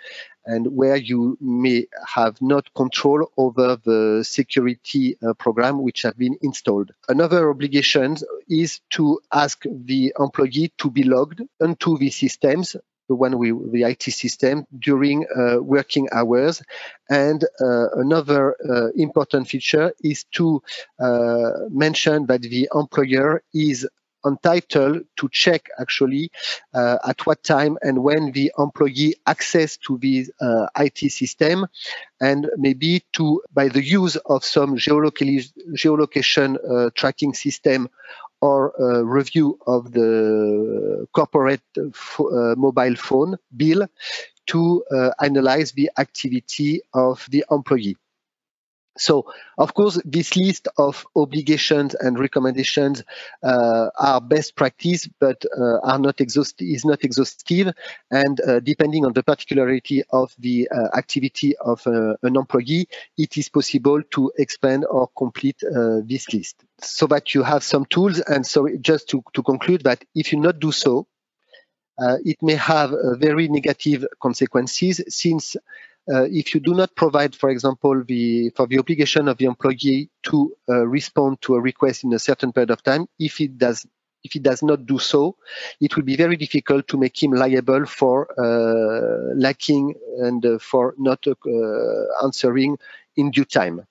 and 0.45 0.67
where 0.75 0.95
you 0.95 1.38
may 1.41 1.88
have 2.13 2.41
not 2.41 2.73
control 2.73 3.31
over 3.38 3.77
the 3.84 4.23
security 4.23 5.17
uh, 5.21 5.34
program 5.34 5.81
which 5.81 6.03
have 6.03 6.17
been 6.17 6.38
installed. 6.41 6.91
Another 7.10 7.49
obligation 7.49 8.15
is 8.49 8.81
to 8.91 9.19
ask 9.34 9.63
the 9.65 10.13
employee 10.19 10.71
to 10.77 10.89
be 10.91 11.03
logged 11.03 11.41
onto 11.62 11.97
the 11.97 12.10
systems 12.10 12.75
the 13.08 13.15
one 13.15 13.38
with 13.38 13.71
the 13.71 13.84
IT 13.84 14.03
system 14.03 14.65
during 14.79 15.25
uh, 15.36 15.58
working 15.62 16.08
hours. 16.12 16.62
And 17.10 17.43
uh, 17.62 17.89
another 17.93 18.55
uh, 18.67 18.89
important 18.95 19.47
feature 19.47 19.93
is 20.03 20.23
to 20.34 20.62
uh, 20.99 21.51
mention 21.69 22.25
that 22.27 22.41
the 22.41 22.69
employer 22.73 23.43
is 23.53 23.88
entitled 24.25 25.03
to 25.17 25.29
check 25.31 25.69
actually 25.79 26.31
uh, 26.73 26.97
at 27.07 27.25
what 27.25 27.43
time 27.43 27.77
and 27.81 28.03
when 28.03 28.31
the 28.31 28.51
employee 28.57 29.15
access 29.27 29.77
to 29.77 29.97
the 29.99 30.27
uh, 30.41 30.67
IT 30.77 31.11
system 31.11 31.67
and 32.21 32.49
maybe 32.57 33.03
to 33.13 33.41
by 33.53 33.67
the 33.67 33.83
use 33.83 34.15
of 34.17 34.43
some 34.43 34.75
geolocation 34.75 36.57
uh, 36.57 36.89
tracking 36.95 37.33
system 37.33 37.89
or 38.41 38.73
review 39.03 39.57
of 39.65 39.91
the 39.91 41.07
corporate 41.13 41.61
uh, 41.77 42.55
mobile 42.57 42.95
phone 42.95 43.38
bill 43.55 43.88
to 44.47 44.83
uh, 44.91 45.11
analyze 45.21 45.71
the 45.71 45.89
activity 45.97 46.81
of 46.93 47.25
the 47.29 47.43
employee. 47.49 47.97
So, 48.97 49.25
of 49.58 49.73
course, 49.73 49.99
this 50.05 50.38
list 50.38 50.69
of 50.77 51.05
obligations 51.15 51.95
and 51.95 52.17
recommendations 52.17 53.03
uh, 53.43 53.89
are 53.99 54.21
best 54.21 54.55
practice, 54.55 55.10
but 55.19 55.43
uh, 55.45 55.79
are 55.84 55.99
not 55.99 56.21
exhaust- 56.21 56.62
is 56.62 56.86
not 56.86 57.03
exhaustive, 57.03 57.73
and 58.10 58.39
uh, 58.39 58.62
depending 58.62 59.05
on 59.05 59.12
the 59.12 59.21
particularity 59.23 60.03
of 60.12 60.34
the 60.39 60.69
uh, 60.69 60.97
activity 60.97 61.58
of 61.58 61.86
uh, 61.88 62.15
an 62.23 62.38
employee, 62.38 62.88
it 63.17 63.38
is 63.38 63.49
possible 63.49 64.01
to 64.12 64.31
expand 64.38 64.86
or 64.89 65.10
complete 65.17 65.62
uh, 65.63 65.99
this 66.05 66.31
list, 66.34 66.63
so 66.79 67.05
that 67.08 67.36
you 67.36 67.43
have 67.43 67.63
some 67.63 67.86
tools. 67.86 68.21
And 68.21 68.47
so, 68.47 68.69
just 68.79 69.10
to, 69.10 69.23
to 69.34 69.43
conclude, 69.43 69.84
that 69.84 70.05
if 70.15 70.31
you 70.31 70.39
not 70.39 70.60
do 70.60 70.71
so, 70.71 71.08
it 71.99 72.38
may 72.41 72.55
have 72.55 72.93
very 73.19 73.47
negative 73.49 74.05
consequences, 74.21 75.01
since 75.08 75.58
uh, 76.11 76.23
if 76.29 76.53
you 76.53 76.59
do 76.61 76.73
not 76.73 76.95
provide, 76.95 77.35
for 77.35 77.49
example, 77.49 78.03
the 78.07 78.49
for 78.55 78.67
the 78.67 78.79
obligation 78.79 79.27
of 79.27 79.37
the 79.37 79.45
employee 79.45 80.09
to 80.23 80.55
uh, 80.69 80.85
respond 80.85 81.41
to 81.41 81.55
a 81.55 81.61
request 81.61 82.03
in 82.03 82.13
a 82.13 82.19
certain 82.19 82.51
period 82.53 82.69
of 82.71 82.83
time, 82.83 83.07
if 83.19 83.41
it 83.41 83.57
does 83.57 83.85
if 84.23 84.35
it 84.35 84.43
does 84.43 84.63
not 84.63 84.85
do 84.85 84.97
so, 84.97 85.37
it 85.79 85.95
will 85.95 86.03
be 86.03 86.15
very 86.15 86.35
difficult 86.35 86.87
to 86.87 86.97
make 86.97 87.21
him 87.21 87.31
liable 87.31 87.85
for 87.85 88.27
uh, 88.39 89.35
lacking 89.35 89.93
and 90.19 90.45
uh, 90.45 90.57
for 90.59 90.95
not 90.97 91.23
uh, 91.27 92.23
answering 92.23 92.77
in 93.15 93.31
due 93.31 93.45
time. 93.45 93.85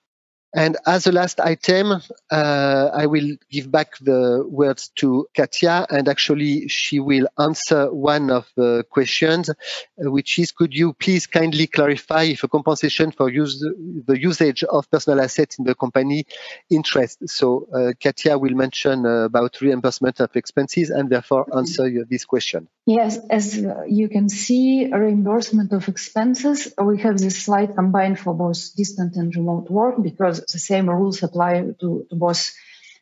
And 0.55 0.77
as 0.85 1.05
a 1.05 1.11
last 1.11 1.41
item, 1.41 2.01
uh, 2.31 2.89
I 2.93 3.07
will 3.07 3.35
give 3.51 3.69
back 3.69 3.97
the 3.99 4.45
words 4.47 4.89
to 4.95 5.27
Katia, 5.33 5.85
and 5.89 6.07
actually 6.07 6.69
she 6.69 7.01
will 7.01 7.27
answer 7.37 7.93
one 7.93 8.31
of 8.31 8.49
the 8.55 8.85
questions, 8.89 9.49
uh, 9.49 9.53
which 9.97 10.39
is, 10.39 10.53
could 10.53 10.73
you 10.73 10.93
please 10.93 11.27
kindly 11.27 11.67
clarify 11.67 12.23
if 12.23 12.43
a 12.45 12.47
compensation 12.47 13.11
for 13.11 13.29
use, 13.29 13.59
the 14.07 14.17
usage 14.17 14.63
of 14.63 14.89
personal 14.89 15.19
assets 15.19 15.59
in 15.59 15.65
the 15.65 15.75
company 15.75 16.25
interest? 16.69 17.27
So 17.27 17.67
uh, 17.73 17.91
Katia 17.99 18.37
will 18.37 18.55
mention 18.55 19.05
uh, 19.05 19.25
about 19.25 19.59
reimbursement 19.59 20.21
of 20.21 20.33
expenses 20.37 20.89
and 20.89 21.09
therefore 21.09 21.45
answer 21.53 22.05
this 22.09 22.23
question. 22.23 22.69
Yes, 22.85 23.17
as 23.29 23.57
you 23.87 24.07
can 24.07 24.29
see, 24.29 24.89
reimbursement 24.93 25.73
of 25.73 25.89
expenses, 25.89 26.71
we 26.81 27.01
have 27.01 27.17
this 27.17 27.43
slide 27.43 27.75
combined 27.75 28.19
for 28.19 28.33
both 28.33 28.75
distant 28.77 29.15
and 29.15 29.35
remote 29.35 29.69
work 29.69 30.01
because 30.01 30.44
the 30.51 30.59
same 30.59 30.89
rules 30.89 31.23
apply 31.23 31.61
to, 31.79 32.05
to 32.09 32.15
both 32.15 32.53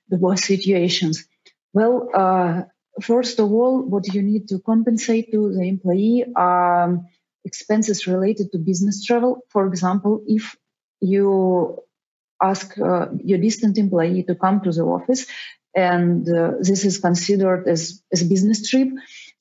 the 0.10 0.18
both 0.18 0.40
situations. 0.40 1.26
Well, 1.74 2.10
uh, 2.14 2.64
first 3.02 3.40
of 3.40 3.52
all, 3.52 3.82
what 3.82 4.14
you 4.14 4.22
need 4.22 4.48
to 4.50 4.60
compensate 4.60 5.32
to 5.32 5.54
the 5.54 5.64
employee 5.64 6.26
are 6.36 7.00
expenses 7.46 8.08
related 8.08 8.52
to 8.52 8.58
business 8.58 9.04
travel. 9.04 9.42
For 9.50 9.68
example, 9.68 10.24
if 10.28 10.56
you 11.02 11.80
ask 12.42 12.78
uh, 12.78 13.08
your 13.24 13.40
distant 13.40 13.78
employee 13.78 14.24
to 14.24 14.36
come 14.36 14.62
to 14.62 14.72
the 14.72 14.84
office 14.84 15.26
and 15.76 16.28
uh, 16.30 16.52
this 16.60 16.86
is 16.86 17.00
considered 17.00 17.68
as, 17.68 18.02
as 18.12 18.22
a 18.22 18.26
business 18.26 18.70
trip, 18.70 18.90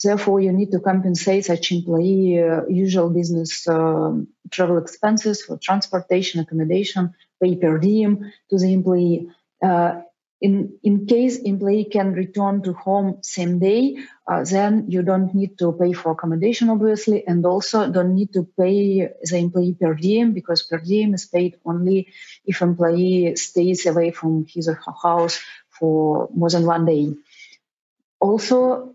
therefore 0.03 0.41
you 0.41 0.53
need 0.53 0.71
to 0.73 0.81
compensate 0.81 1.45
such 1.45 1.73
employee 1.73 2.43
uh, 2.43 2.63
usual 2.69 3.11
business 3.11 3.69
um, 3.69 4.29
travel 4.51 4.79
expenses 4.79 5.43
for 5.43 5.59
transportation, 5.59 6.41
accommodation, 6.41 7.15
pay 7.43 7.57
per 7.57 7.79
diem 7.79 8.33
to 8.49 8.59
the 8.59 8.73
employee. 8.73 9.29
Uh, 9.63 10.03
in, 10.43 10.79
in 10.83 11.07
case 11.07 11.39
employee 11.39 11.85
can 11.85 12.15
return 12.15 12.63
to 12.63 12.73
home 12.73 13.19
same 13.23 13.61
day, 13.61 13.97
uh, 14.27 14.43
then 14.43 14.87
you 14.89 15.03
don't 15.03 15.33
need 15.33 15.57
to 15.59 15.73
pay 15.73 15.93
for 15.93 16.13
accommodation, 16.13 16.69
obviously, 16.69 17.25
and 17.27 17.47
also 17.47 17.89
don't 17.91 18.15
need 18.15 18.33
to 18.33 18.43
pay 18.59 19.09
the 19.23 19.37
employee 19.37 19.77
per 19.81 19.95
diem 19.95 20.33
because 20.33 20.65
per 20.65 20.79
diem 20.79 21.15
is 21.15 21.27
paid 21.27 21.59
only 21.65 22.09
if 22.45 22.61
employee 22.61 23.37
stays 23.37 23.87
away 23.87 24.11
from 24.11 24.45
his 24.49 24.69
or 24.69 24.75
her 24.75 24.95
house 25.01 25.39
for 25.69 26.29
more 26.35 26.51
than 26.51 26.67
one 26.67 26.87
day. 26.87 27.15
Also, 28.19 28.95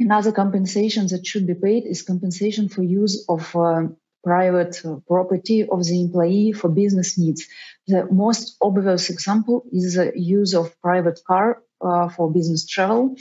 another 0.00 0.32
compensation 0.32 1.06
that 1.06 1.24
should 1.24 1.46
be 1.46 1.54
paid 1.54 1.84
is 1.86 2.02
compensation 2.02 2.68
for 2.68 2.82
use 2.82 3.24
of 3.28 3.54
uh, 3.54 3.86
private 4.24 4.80
uh, 4.84 4.96
property 5.06 5.68
of 5.68 5.84
the 5.84 6.00
employee 6.00 6.52
for 6.52 6.68
business 6.68 7.18
needs. 7.18 7.48
The 7.86 8.06
most 8.10 8.56
obvious 8.60 9.10
example 9.10 9.64
is 9.72 9.94
the 9.94 10.12
use 10.14 10.54
of 10.54 10.80
private 10.80 11.20
car 11.26 11.62
uh, 11.80 12.08
for 12.08 12.30
business 12.30 12.66
travel. 12.66 13.16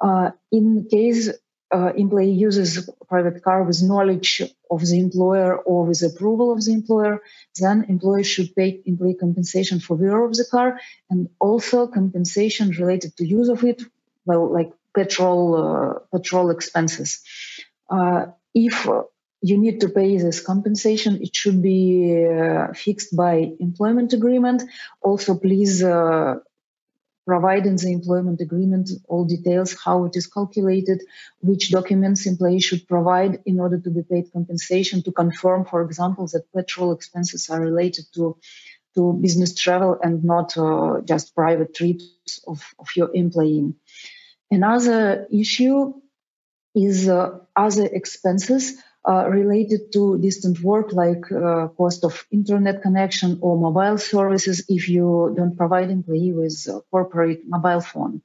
Uh, 0.00 0.30
in 0.50 0.86
case 0.90 1.30
uh, 1.70 1.92
employee 1.96 2.30
uses 2.30 2.88
private 3.08 3.42
car 3.42 3.62
with 3.62 3.82
knowledge 3.82 4.42
of 4.70 4.80
the 4.80 4.98
employer 4.98 5.56
or 5.56 5.84
with 5.84 6.02
approval 6.02 6.52
of 6.52 6.64
the 6.64 6.72
employer, 6.72 7.20
then 7.58 7.84
employer 7.88 8.22
should 8.22 8.54
pay 8.54 8.80
employee 8.86 9.14
compensation 9.14 9.80
for 9.80 9.94
wear 9.96 10.24
of 10.24 10.34
the 10.34 10.46
car 10.50 10.80
and 11.10 11.28
also 11.40 11.86
compensation 11.86 12.70
related 12.70 13.16
to 13.16 13.26
use 13.26 13.48
of 13.48 13.64
it, 13.64 13.82
well, 14.24 14.50
like 14.50 14.72
petrol 14.94 15.40
uh, 15.56 15.98
petrol 16.16 16.50
expenses. 16.50 17.22
Uh, 17.90 18.26
if 18.54 18.88
you 19.40 19.58
need 19.58 19.80
to 19.80 19.88
pay 19.88 20.16
this 20.18 20.40
compensation. 20.40 21.22
It 21.22 21.34
should 21.34 21.62
be 21.62 22.26
uh, 22.26 22.72
fixed 22.74 23.14
by 23.14 23.52
employment 23.60 24.12
agreement. 24.12 24.62
Also, 25.00 25.36
please 25.36 25.82
uh, 25.82 26.36
provide 27.26 27.66
in 27.66 27.76
the 27.76 27.92
employment 27.92 28.40
agreement 28.40 28.90
all 29.06 29.24
details 29.24 29.76
how 29.84 30.06
it 30.06 30.16
is 30.16 30.26
calculated, 30.26 31.02
which 31.40 31.70
documents 31.70 32.26
employee 32.26 32.60
should 32.60 32.88
provide 32.88 33.40
in 33.44 33.60
order 33.60 33.78
to 33.78 33.90
be 33.90 34.02
paid 34.02 34.32
compensation 34.32 35.02
to 35.02 35.12
confirm, 35.12 35.64
for 35.64 35.82
example, 35.82 36.26
that 36.28 36.50
petrol 36.54 36.92
expenses 36.92 37.50
are 37.50 37.60
related 37.60 38.06
to 38.14 38.36
to 38.94 39.12
business 39.12 39.54
travel 39.54 39.98
and 40.02 40.24
not 40.24 40.56
uh, 40.56 41.00
just 41.04 41.34
private 41.34 41.74
trips 41.74 42.40
of, 42.46 42.58
of 42.78 42.88
your 42.96 43.10
employee. 43.14 43.74
Another 44.50 45.26
issue 45.30 45.92
is 46.74 47.08
uh, 47.08 47.38
other 47.54 47.84
expenses 47.84 48.82
uh, 49.08 49.26
related 49.28 49.90
to 49.92 50.18
distant 50.18 50.60
work, 50.60 50.92
like 50.92 51.24
uh, 51.32 51.68
cost 51.68 52.04
of 52.04 52.26
internet 52.30 52.82
connection 52.82 53.38
or 53.40 53.56
mobile 53.56 53.96
services, 53.96 54.66
if 54.68 54.88
you 54.88 55.32
don't 55.36 55.56
provide 55.56 55.90
employee 55.90 56.32
with 56.32 56.56
corporate 56.90 57.40
mobile 57.46 57.80
phone. 57.80 58.20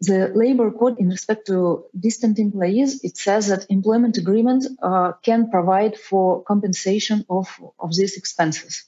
The 0.00 0.32
labor 0.34 0.70
code 0.72 0.98
in 0.98 1.08
respect 1.08 1.46
to 1.46 1.84
distant 1.98 2.38
employees, 2.38 3.04
it 3.04 3.16
says 3.16 3.46
that 3.48 3.66
employment 3.70 4.18
agreement 4.18 4.66
uh, 4.82 5.12
can 5.22 5.50
provide 5.50 5.96
for 5.96 6.42
compensation 6.42 7.24
of, 7.30 7.48
of 7.78 7.94
these 7.94 8.16
expenses. 8.16 8.84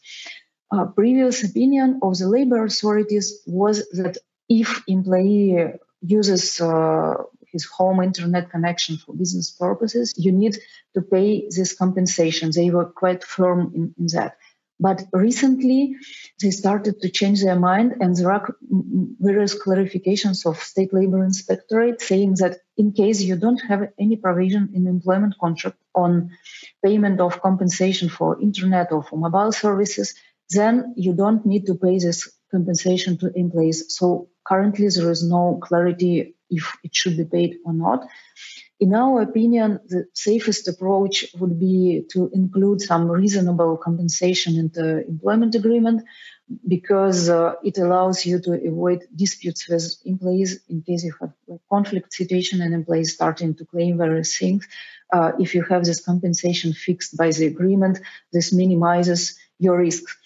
Uh, 0.70 0.86
previous 0.86 1.42
opinion 1.44 2.00
of 2.02 2.18
the 2.18 2.28
labor 2.28 2.64
authorities 2.64 3.40
was 3.46 3.88
that 3.90 4.18
if 4.48 4.82
employee 4.86 5.72
uses 6.02 6.60
uh, 6.60 7.14
his 7.52 7.64
home 7.64 8.02
internet 8.02 8.50
connection 8.50 8.96
for 8.98 9.14
business 9.14 9.50
purposes, 9.50 10.12
you 10.16 10.32
need 10.32 10.58
to 10.94 11.02
pay 11.02 11.48
this 11.50 11.74
compensation. 11.74 12.50
They 12.54 12.70
were 12.70 12.86
quite 12.86 13.24
firm 13.24 13.72
in, 13.74 13.94
in 13.98 14.06
that. 14.14 14.36
But 14.80 15.02
recently, 15.12 15.96
they 16.40 16.50
started 16.50 17.00
to 17.02 17.10
change 17.10 17.42
their 17.42 17.58
mind, 17.58 17.96
and 18.00 18.14
there 18.14 18.30
are 18.30 18.54
various 19.18 19.60
clarifications 19.60 20.46
of 20.46 20.62
state 20.62 20.94
labor 20.94 21.24
inspectorate 21.24 22.00
saying 22.00 22.34
that 22.34 22.58
in 22.76 22.92
case 22.92 23.20
you 23.20 23.34
don't 23.34 23.60
have 23.68 23.88
any 23.98 24.16
provision 24.16 24.70
in 24.74 24.86
employment 24.86 25.34
contract 25.40 25.78
on 25.96 26.30
payment 26.84 27.20
of 27.20 27.42
compensation 27.42 28.08
for 28.08 28.40
internet 28.40 28.92
or 28.92 29.02
for 29.02 29.16
mobile 29.16 29.50
services, 29.50 30.14
then 30.50 30.94
you 30.96 31.12
don't 31.12 31.44
need 31.44 31.66
to 31.66 31.74
pay 31.74 31.98
this 31.98 32.30
compensation 32.50 33.18
to 33.18 33.32
employees. 33.34 33.86
So 33.88 34.28
currently, 34.48 34.88
there 34.88 35.10
is 35.10 35.22
no 35.22 35.58
clarity 35.62 36.34
if 36.50 36.76
it 36.82 36.94
should 36.94 37.16
be 37.16 37.24
paid 37.24 37.56
or 37.64 37.72
not. 37.72 38.06
In 38.80 38.94
our 38.94 39.22
opinion, 39.22 39.80
the 39.88 40.06
safest 40.14 40.68
approach 40.68 41.26
would 41.38 41.58
be 41.58 42.04
to 42.12 42.30
include 42.32 42.80
some 42.80 43.10
reasonable 43.10 43.76
compensation 43.76 44.56
in 44.56 44.70
the 44.72 45.04
employment 45.06 45.54
agreement 45.56 46.04
because 46.66 47.28
uh, 47.28 47.54
it 47.64 47.76
allows 47.78 48.24
you 48.24 48.40
to 48.40 48.52
avoid 48.66 49.00
disputes 49.14 49.68
with 49.68 49.84
employees 50.04 50.60
in 50.68 50.82
case 50.82 51.04
you 51.04 51.12
have 51.20 51.32
a 51.50 51.58
conflict 51.68 52.12
situation 52.12 52.62
and 52.62 52.72
employees 52.72 53.12
starting 53.12 53.54
to 53.56 53.64
claim 53.66 53.98
various 53.98 54.38
things. 54.38 54.66
Uh, 55.12 55.32
if 55.38 55.54
you 55.54 55.62
have 55.62 55.84
this 55.84 56.04
compensation 56.04 56.72
fixed 56.72 57.16
by 57.16 57.30
the 57.30 57.46
agreement, 57.46 57.98
this 58.32 58.52
minimizes 58.52 59.38
your 59.58 59.78
risks. 59.78 60.16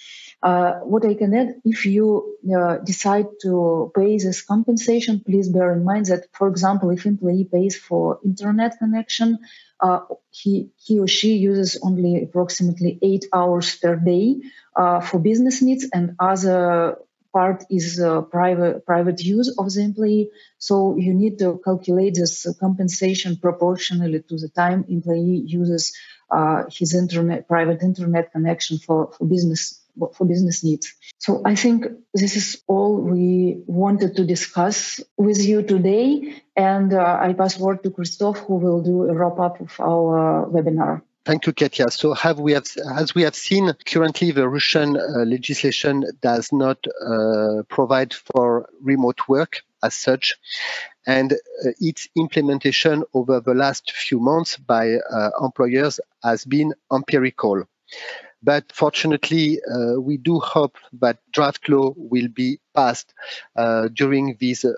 Uh, 0.43 0.81
what 0.81 1.07
I 1.07 1.15
can 1.15 1.33
add, 1.35 1.61
if 1.65 1.87
you 1.87 2.37
uh, 2.57 2.79
decide 2.79 3.27
to 3.43 3.93
pay 3.95 4.19
this 4.19 4.43
compensation, 4.43 5.21
please 5.21 5.49
bear 5.49 5.73
in 5.73 5.85
mind 5.85 6.07
that, 6.07 6.27
for 6.33 6.49
example, 6.49 6.91
if 6.91 7.07
employee 7.07 7.45
pays 7.45 7.77
for 7.77 8.19
internet 8.25 8.79
connection, 8.79 9.39
uh, 9.81 10.01
he, 10.31 10.71
he 10.77 10.99
or 10.99 11.07
she 11.07 11.35
uses 11.35 11.79
only 11.83 12.25
approximately 12.25 12.99
eight 13.03 13.27
hours 13.33 13.77
per 13.77 13.95
day 13.95 14.41
uh, 14.75 15.01
for 15.01 15.21
business 15.21 15.63
needs 15.63 15.87
and 15.93 16.17
other 16.19 16.99
part 17.33 17.65
is 17.71 17.99
uh, 17.99 18.21
private 18.23 18.85
private 18.85 19.21
use 19.23 19.57
of 19.59 19.73
the 19.73 19.81
employee. 19.81 20.31
So 20.59 20.97
you 20.97 21.15
need 21.15 21.39
to 21.39 21.61
calculate 21.65 22.15
this 22.15 22.47
compensation 22.61 23.37
proportionally 23.37 24.21
to 24.29 24.37
the 24.37 24.49
time 24.49 24.85
employee 24.89 25.43
uses 25.47 25.97
uh, 26.31 26.65
his 26.71 26.95
internet 26.95 27.49
private 27.49 27.83
internet 27.83 28.33
connection 28.33 28.79
for, 28.79 29.13
for 29.13 29.25
business 29.27 29.82
for 30.15 30.25
business 30.27 30.65
needs. 30.65 30.95
So 31.19 31.43
I 31.45 31.55
think 31.55 31.87
this 32.15 32.37
is 32.37 32.63
all 32.67 33.01
we 33.01 33.63
wanted 33.67 34.17
to 34.17 34.25
discuss 34.25 35.01
with 35.17 35.45
you 35.45 35.63
today. 35.63 36.43
And 36.57 36.93
uh, 36.93 37.19
I 37.21 37.33
pass 37.33 37.59
word 37.59 37.83
to 37.85 37.91
Christoph, 37.91 38.39
who 38.39 38.57
will 38.57 38.83
do 38.83 39.05
a 39.05 39.15
wrap 39.15 39.39
up 39.39 39.61
of 39.61 39.81
our 39.81 40.47
webinar. 40.47 41.03
Thank 41.25 41.47
you, 41.47 41.53
Katya. 41.53 41.91
So, 41.93 42.17
we 42.39 42.53
have, 42.53 42.67
as 42.99 43.15
we 43.15 43.23
have 43.23 43.37
seen, 43.37 43.73
currently 43.87 44.33
the 44.33 44.49
Russian 44.49 44.97
uh, 44.97 45.25
legislation 45.25 46.05
does 46.21 46.53
not 46.53 46.85
uh, 46.85 47.63
provide 47.69 48.13
for 48.13 48.69
remote 48.81 49.21
work 49.29 49.63
as 49.85 49.95
such, 49.95 50.35
and 51.07 51.33
uh, 51.33 51.37
its 51.79 52.09
implementation 52.17 53.05
over 53.15 53.39
the 53.39 53.55
last 53.55 53.93
few 53.93 54.19
months 54.19 54.57
by 54.57 54.95
uh, 54.95 55.31
employers 55.41 56.01
has 56.25 56.45
been 56.45 56.75
empirical. 56.93 57.69
But 58.43 58.73
fortunately, 58.73 59.61
uh, 59.63 60.01
we 60.01 60.17
do 60.17 60.41
hope 60.41 60.77
that 61.01 61.19
draft 61.33 61.69
law 61.69 61.95
will 61.97 62.29
be 62.29 62.59
passed 62.75 63.15
uh, 63.57 63.89
during 63.89 64.37
this 64.41 64.65
uh, 64.65 64.71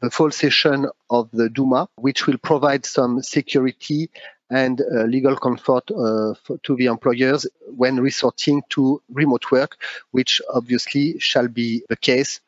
the 0.00 0.10
fall 0.10 0.30
session 0.30 0.86
of 1.10 1.30
the 1.32 1.48
Duma, 1.48 1.88
which 1.96 2.26
will 2.26 2.38
provide 2.38 2.86
some 2.86 3.22
security 3.22 4.10
and 4.50 4.82
uh, 4.82 5.04
legal 5.04 5.36
comfort 5.36 5.90
uh, 5.90 6.34
for, 6.44 6.58
to 6.62 6.76
the 6.76 6.86
employers 6.86 7.46
when 7.74 8.00
resorting 8.00 8.62
to 8.68 9.02
remote 9.10 9.50
work, 9.50 9.78
which 10.10 10.42
obviously 10.52 11.18
shall 11.18 11.48
be 11.48 11.82
the 11.88 11.96
case 11.96 12.40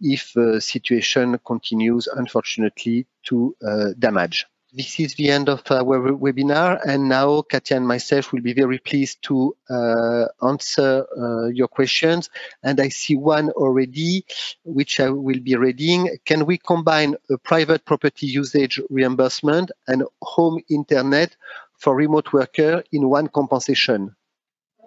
if 0.00 0.32
the 0.34 0.60
situation 0.60 1.38
continues, 1.46 2.06
unfortunately, 2.06 3.06
to 3.24 3.54
uh, 3.66 3.88
damage. 3.98 4.46
This 4.72 5.00
is 5.00 5.14
the 5.16 5.30
end 5.30 5.48
of 5.48 5.62
our 5.70 6.12
webinar, 6.12 6.80
and 6.86 7.08
now 7.08 7.42
Katya 7.42 7.76
and 7.78 7.88
myself 7.88 8.32
will 8.32 8.40
be 8.40 8.52
very 8.52 8.78
pleased 8.78 9.20
to 9.22 9.56
uh, 9.68 10.26
answer 10.46 11.06
uh, 11.18 11.48
your 11.48 11.66
questions. 11.66 12.30
And 12.62 12.80
I 12.80 12.90
see 12.90 13.16
one 13.16 13.50
already, 13.50 14.24
which 14.62 15.00
I 15.00 15.10
will 15.10 15.40
be 15.40 15.56
reading. 15.56 16.16
Can 16.24 16.46
we 16.46 16.56
combine 16.56 17.16
a 17.28 17.36
private 17.38 17.84
property 17.84 18.28
usage 18.28 18.80
reimbursement 18.90 19.72
and 19.88 20.04
home 20.22 20.60
internet 20.68 21.34
for 21.76 21.96
remote 21.96 22.32
worker 22.32 22.84
in 22.92 23.08
one 23.08 23.26
compensation? 23.26 24.14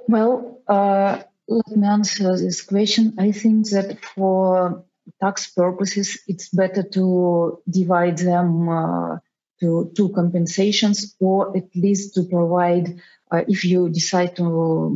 Well, 0.08 0.62
uh, 0.66 1.24
let 1.50 1.68
me 1.76 1.88
answer 1.88 2.38
this 2.38 2.62
question. 2.62 3.16
I 3.20 3.34
think 3.34 3.70
that 3.72 4.04
for 4.16 4.86
tax 5.22 5.52
purposes, 5.52 6.20
it's 6.26 6.48
better 6.48 6.84
to 6.84 7.62
divide 7.70 8.20
them 8.20 9.20
to 9.64 9.92
two 9.96 10.10
compensations 10.10 11.16
or 11.20 11.56
at 11.58 11.68
least 11.76 12.14
to 12.16 12.24
provide 12.24 12.88
uh, 13.32 13.44
if 13.48 13.64
you 13.64 13.90
decide 13.90 14.36
to 14.36 14.46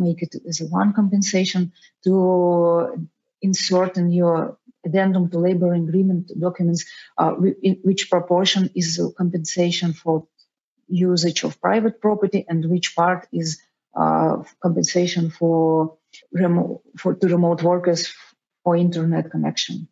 make 0.05 0.21
it 0.21 0.35
as 0.47 0.61
a 0.61 0.67
one 0.79 0.91
compensation 0.93 1.71
to 2.03 3.07
insert 3.41 3.97
in 3.97 4.09
your 4.11 4.57
addendum 4.85 5.29
to 5.29 5.39
labor 5.39 5.73
agreement 5.73 6.31
documents 6.47 6.85
uh, 7.17 7.31
which 7.87 8.09
proportion 8.09 8.69
is 8.75 8.89
compensation 9.17 9.93
for 9.93 10.27
usage 10.87 11.43
of 11.43 11.59
private 11.61 11.99
property 12.01 12.45
and 12.47 12.69
which 12.69 12.95
part 12.95 13.27
is 13.31 13.61
uh, 13.95 14.43
compensation 14.61 15.29
for 15.29 15.97
remote 16.31 16.81
for 16.97 17.15
to 17.15 17.27
remote 17.27 17.63
workers 17.63 18.13
for 18.63 18.75
internet 18.75 19.31
connection. 19.31 19.87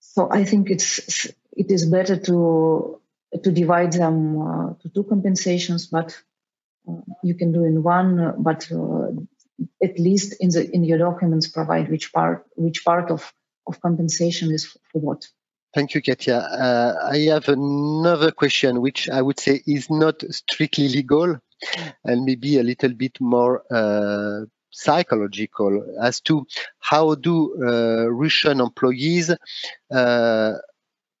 So 0.00 0.28
I 0.30 0.44
think 0.44 0.70
it's 0.70 1.26
it 1.52 1.70
is 1.70 1.86
better 1.86 2.16
to 2.28 3.00
to 3.42 3.50
divide 3.52 3.92
them 3.92 4.40
uh, 4.40 4.74
to 4.80 4.88
two 4.88 5.04
compensations, 5.04 5.86
but 5.86 6.16
uh, 6.88 7.00
you 7.22 7.34
can 7.34 7.52
do 7.52 7.64
in 7.64 7.82
one. 7.82 8.34
But 8.38 8.70
uh, 8.70 9.08
at 9.82 9.98
least 9.98 10.36
in 10.40 10.50
the 10.50 10.68
in 10.72 10.84
your 10.84 10.98
documents 10.98 11.48
provide 11.48 11.90
which 11.90 12.12
part 12.12 12.46
which 12.56 12.84
part 12.84 13.10
of 13.10 13.32
of 13.66 13.80
compensation 13.80 14.52
is 14.52 14.64
for 14.66 15.00
what. 15.00 15.26
Thank 15.74 15.94
you, 15.94 16.00
Katya. 16.00 16.36
Uh, 16.36 16.94
I 17.12 17.18
have 17.34 17.48
another 17.48 18.30
question, 18.30 18.80
which 18.80 19.10
I 19.10 19.20
would 19.20 19.38
say 19.38 19.62
is 19.66 19.90
not 19.90 20.22
strictly 20.30 20.88
legal 20.88 21.38
and 22.04 22.24
maybe 22.24 22.58
a 22.58 22.62
little 22.62 22.94
bit 22.94 23.20
more 23.20 23.62
uh, 23.70 24.46
psychological 24.70 25.84
as 26.02 26.20
to 26.20 26.46
how 26.78 27.14
do 27.14 27.62
uh, 27.62 28.06
Russian 28.10 28.60
employees 28.60 29.30
uh, 29.90 30.52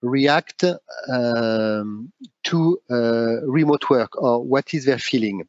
react 0.02 0.64
um, 1.08 2.12
to 2.44 2.80
uh, 2.90 3.42
remote 3.46 3.88
work 3.90 4.20
or 4.20 4.42
what 4.42 4.74
is 4.74 4.84
their 4.84 4.98
feeling. 4.98 5.46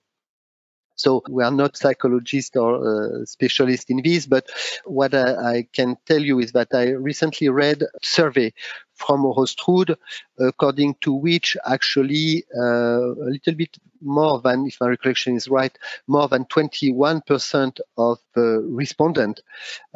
So 0.95 1.21
we 1.29 1.43
are 1.43 1.51
not 1.51 1.77
psychologists 1.77 2.55
or 2.55 3.21
uh, 3.21 3.25
specialists 3.25 3.85
in 3.89 4.01
this, 4.03 4.25
but 4.25 4.47
what 4.83 5.13
I, 5.13 5.57
I, 5.57 5.67
can 5.71 5.95
tell 6.07 6.19
you 6.19 6.39
is 6.39 6.53
that 6.53 6.69
I 6.73 6.89
recently 6.89 7.49
read 7.49 7.83
a 7.83 7.87
survey 8.01 8.51
from 8.97 9.23
Rostrud, 9.23 9.95
according 10.39 10.95
to 11.01 11.13
which 11.13 11.55
actually 11.65 12.43
uh, 12.55 13.13
a 13.13 13.29
little 13.29 13.53
bit 13.53 13.77
more 14.01 14.39
than, 14.41 14.67
if 14.67 14.77
my 14.79 14.87
recollection 14.87 15.35
is 15.35 15.47
right, 15.47 15.75
more 16.07 16.27
than 16.27 16.45
21% 16.45 17.79
of 17.97 18.19
respondents 18.35 19.41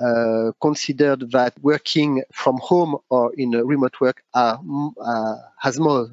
uh, 0.01 0.51
considered 0.61 1.31
that 1.31 1.53
working 1.61 2.23
from 2.33 2.57
home 2.57 2.97
or 3.09 3.33
in 3.35 3.51
remote 3.51 3.99
work 4.01 4.23
are, 4.33 4.59
uh, 5.03 5.35
has 5.59 5.79
more 5.79 6.09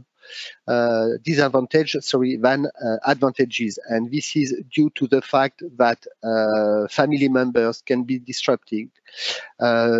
disadvantage, 1.22 1.96
sorry, 2.00 2.36
than 2.36 2.66
uh, 2.66 2.96
advantages. 3.06 3.78
And 3.88 4.10
this 4.10 4.36
is 4.36 4.54
due 4.74 4.90
to 4.96 5.06
the 5.06 5.22
fact 5.22 5.62
that 5.76 6.06
uh, 6.22 6.88
family 6.88 7.28
members 7.28 7.82
can 7.82 8.04
be 8.04 8.18
disrupted. 8.18 8.90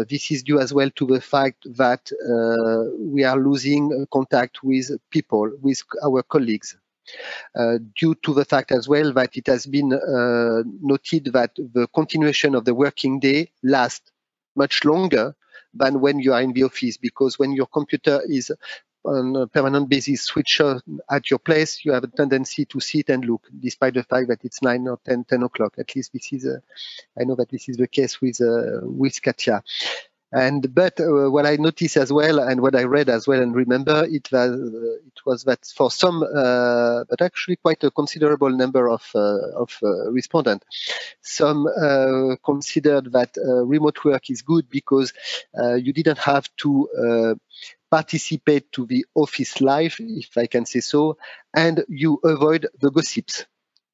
this 0.08 0.30
is 0.30 0.42
due 0.42 0.60
as 0.60 0.72
well 0.72 0.90
to 0.96 1.06
the 1.06 1.20
fact 1.20 1.66
that 1.76 2.10
we 2.98 3.24
are 3.24 3.38
losing 3.38 4.06
contact 4.12 4.62
with 4.62 4.90
people, 5.10 5.50
with 5.62 5.82
our 6.04 6.22
colleagues. 6.22 6.76
Uh, 7.56 7.78
due 7.96 8.14
to 8.16 8.34
the 8.34 8.44
fact 8.44 8.70
as 8.70 8.86
well 8.86 9.12
that 9.12 9.36
it 9.36 9.46
has 9.46 9.66
been 9.66 9.92
uh, 9.92 10.62
noted 10.82 11.24
that 11.32 11.50
the 11.56 11.86
continuation 11.94 12.54
of 12.54 12.64
the 12.64 12.74
working 12.74 13.18
day 13.18 13.50
lasts 13.62 14.10
much 14.54 14.84
longer 14.84 15.34
than 15.74 16.00
when 16.00 16.18
you 16.18 16.32
are 16.32 16.42
in 16.42 16.52
the 16.52 16.62
office 16.62 16.96
because 16.96 17.38
when 17.38 17.52
your 17.52 17.66
computer 17.66 18.20
is 18.28 18.50
on 19.04 19.36
a 19.36 19.46
permanent 19.46 19.88
basis 19.88 20.22
switch 20.22 20.60
on 20.60 20.80
at 21.10 21.30
your 21.30 21.38
place, 21.38 21.84
you 21.84 21.92
have 21.92 22.04
a 22.04 22.08
tendency 22.08 22.64
to 22.66 22.80
sit 22.80 23.08
and 23.10 23.24
look, 23.24 23.46
despite 23.58 23.94
the 23.94 24.02
fact 24.02 24.28
that 24.28 24.44
it's 24.44 24.62
9 24.62 24.88
or 24.88 24.98
10, 25.04 25.24
10 25.24 25.42
o'clock. 25.42 25.74
At 25.78 25.94
least 25.94 26.12
this 26.12 26.32
is, 26.32 26.46
uh, 26.46 26.58
I 27.18 27.24
know 27.24 27.34
that 27.36 27.50
this 27.50 27.68
is 27.68 27.76
the 27.76 27.88
case 27.88 28.20
with, 28.20 28.40
uh, 28.40 28.80
with 28.82 29.20
Katya. 29.22 29.62
And 30.30 30.74
but 30.74 31.00
uh, 31.00 31.30
what 31.30 31.46
I 31.46 31.56
noticed 31.56 31.96
as 31.96 32.12
well, 32.12 32.38
and 32.38 32.60
what 32.60 32.74
I 32.76 32.82
read 32.82 33.08
as 33.08 33.26
well, 33.26 33.40
and 33.40 33.54
remember, 33.54 34.04
it 34.04 34.30
was 34.30 34.50
uh, 34.50 35.06
it 35.06 35.20
was 35.24 35.44
that 35.44 35.64
for 35.74 35.90
some, 35.90 36.22
uh, 36.22 37.04
but 37.08 37.22
actually 37.22 37.56
quite 37.56 37.82
a 37.82 37.90
considerable 37.90 38.50
number 38.50 38.90
of 38.90 39.10
uh, 39.14 39.38
of 39.56 39.74
uh, 39.82 40.10
respondents, 40.10 40.66
some 41.22 41.66
considered 42.44 43.10
that 43.12 43.30
remote 43.64 44.04
work 44.04 44.28
is 44.28 44.42
good 44.42 44.68
because 44.68 45.14
you 45.78 45.94
didn't 45.94 46.18
have 46.18 46.54
to 46.58 47.38
participate 47.90 48.70
to 48.72 48.86
the 48.86 49.06
office 49.14 49.60
life, 49.60 49.96
if 50.00 50.36
I 50.36 50.46
can 50.46 50.66
say 50.66 50.80
so, 50.80 51.18
and 51.54 51.84
you 51.88 52.20
avoid 52.24 52.68
the 52.80 52.90
gossips 52.90 53.46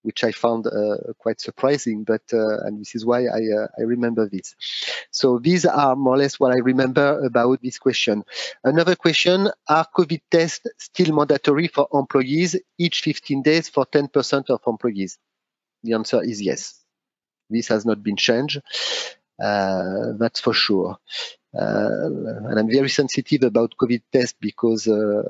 which 0.05 0.23
I 0.23 0.33
found 0.33 0.67
uh, 0.67 0.99
quite 1.19 1.41
surprising, 1.41 2.05
but 2.05 2.21
uh, 2.33 2.59
and 2.67 2.79
this 2.79 2.95
is 2.95 3.07
why 3.07 3.25
I, 3.25 3.41
uh, 3.59 3.69
I 3.79 3.83
remember 3.83 4.29
this. 4.29 4.55
So 5.11 5.39
these 5.39 5.65
are 5.65 5.97
more 5.97 6.15
or 6.15 6.19
less 6.19 6.39
what 6.39 6.53
I 6.53 6.59
remember 6.59 7.25
about 7.25 7.63
this 7.63 7.79
question. 7.79 8.23
Another 8.63 8.97
question, 8.97 9.49
are 9.67 9.87
COVID 9.97 10.21
tests 10.31 10.67
still 10.79 11.17
mandatory 11.17 11.69
for 11.69 11.89
employees 11.95 12.55
each 12.79 13.01
15 13.01 13.43
days 13.43 13.71
for 13.71 13.87
10% 13.87 14.51
of 14.51 14.61
employees? 14.67 15.19
The 15.83 15.95
answer 15.95 16.23
is 16.23 16.41
yes. 16.43 16.85
This 17.49 17.69
has 17.69 17.87
not 17.87 18.03
been 18.03 18.17
changed. 18.17 18.61
Uh, 19.43 20.13
that's 20.19 20.41
for 20.41 20.55
sure. 20.55 20.99
Uh, 21.57 22.07
and 22.49 22.59
I'm 22.59 22.69
very 22.69 22.89
sensitive 22.89 23.45
about 23.45 23.77
COVID 23.81 24.03
test 24.13 24.35
because 24.41 24.89
uh, 24.89 25.23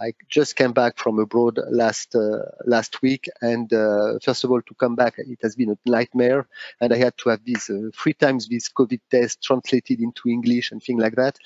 I 0.00 0.12
just 0.28 0.54
came 0.54 0.72
back 0.72 0.96
from 0.96 1.18
abroad 1.18 1.58
last 1.70 2.14
last 2.64 3.02
week, 3.02 3.28
and 3.42 3.68
first 4.22 4.44
of 4.44 4.52
all, 4.52 4.62
to 4.62 4.74
come 4.74 4.94
back, 4.94 5.14
it 5.18 5.40
has 5.42 5.56
been 5.56 5.70
a 5.70 5.90
nightmare, 5.90 6.46
and 6.80 6.92
I 6.92 6.98
had 6.98 7.18
to 7.18 7.30
have 7.30 7.42
these 7.44 7.68
three 7.96 8.12
times 8.12 8.46
this 8.46 8.68
COVID 8.68 9.00
test 9.10 9.42
translated 9.42 9.98
into 10.00 10.28
English 10.28 10.70
and 10.70 10.80
things 10.80 11.02
like 11.02 11.16
that. 11.16 11.36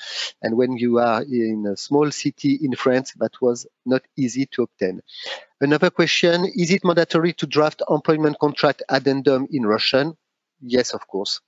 And 0.42 0.55
when 0.55 0.76
you 0.76 0.98
are 0.98 1.22
in 1.22 1.66
a 1.66 1.76
small 1.78 2.11
city 2.11 2.59
in 2.62 2.74
France, 2.76 3.14
that 3.20 3.40
was 3.40 3.66
not 3.86 4.03
easy 4.18 4.44
to 4.53 4.64
obtain. 4.64 5.01
Another 5.62 5.88
question: 5.88 6.44
Is 6.55 6.70
it 6.70 6.84
mandatory 6.84 7.32
to 7.34 7.46
draft 7.46 7.80
employment 7.88 8.38
contract 8.38 8.82
addendum 8.90 9.48
in 9.51 9.64
Russian? 9.64 10.14
Yes, 10.61 10.92
of 10.92 11.07
course. 11.07 11.40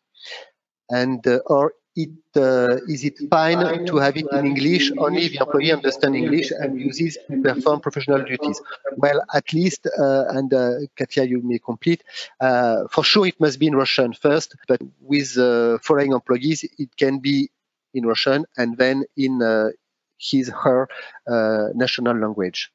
And 0.93 1.27
uh, 1.27 1.41
or 1.47 1.73
it 1.95 2.11
uh, 2.37 2.77
is 2.89 3.05
it 3.05 3.19
fine 3.31 3.87
to 3.87 3.97
have 3.97 4.17
it 4.17 4.27
in 4.33 4.47
English 4.47 4.91
only 4.99 5.27
if 5.27 5.33
the 5.33 5.41
employee 5.41 5.73
understands 5.73 6.17
English 6.17 6.51
and 6.51 6.79
uses 6.81 7.19
to 7.29 7.43
perform 7.43 7.81
professional 7.81 8.23
duties? 8.23 8.61
Well, 8.97 9.23
at 9.35 9.53
least, 9.53 9.87
uh, 9.87 10.25
and 10.29 10.53
uh, 10.55 10.71
Katya, 10.97 11.25
you 11.25 11.43
may 11.43 11.59
complete. 11.59 12.03
Uh, 12.41 12.89
for 12.91 13.05
sure, 13.05 13.27
it 13.27 13.39
must 13.41 13.59
be 13.59 13.67
in 13.67 13.75
Russian 13.75 14.13
first, 14.13 14.57
but 14.69 14.81
with 15.01 15.37
uh, 15.39 15.79
foreign 15.79 16.13
employees, 16.13 16.65
it 16.79 16.97
can 16.97 17.19
be 17.19 17.51
in 17.95 18.07
Russian 18.07 18.47
and 18.57 18.79
then 18.79 19.05
in 19.17 19.33
his 20.19 20.49
her 20.65 20.89
national 21.75 22.17
language. 22.17 22.71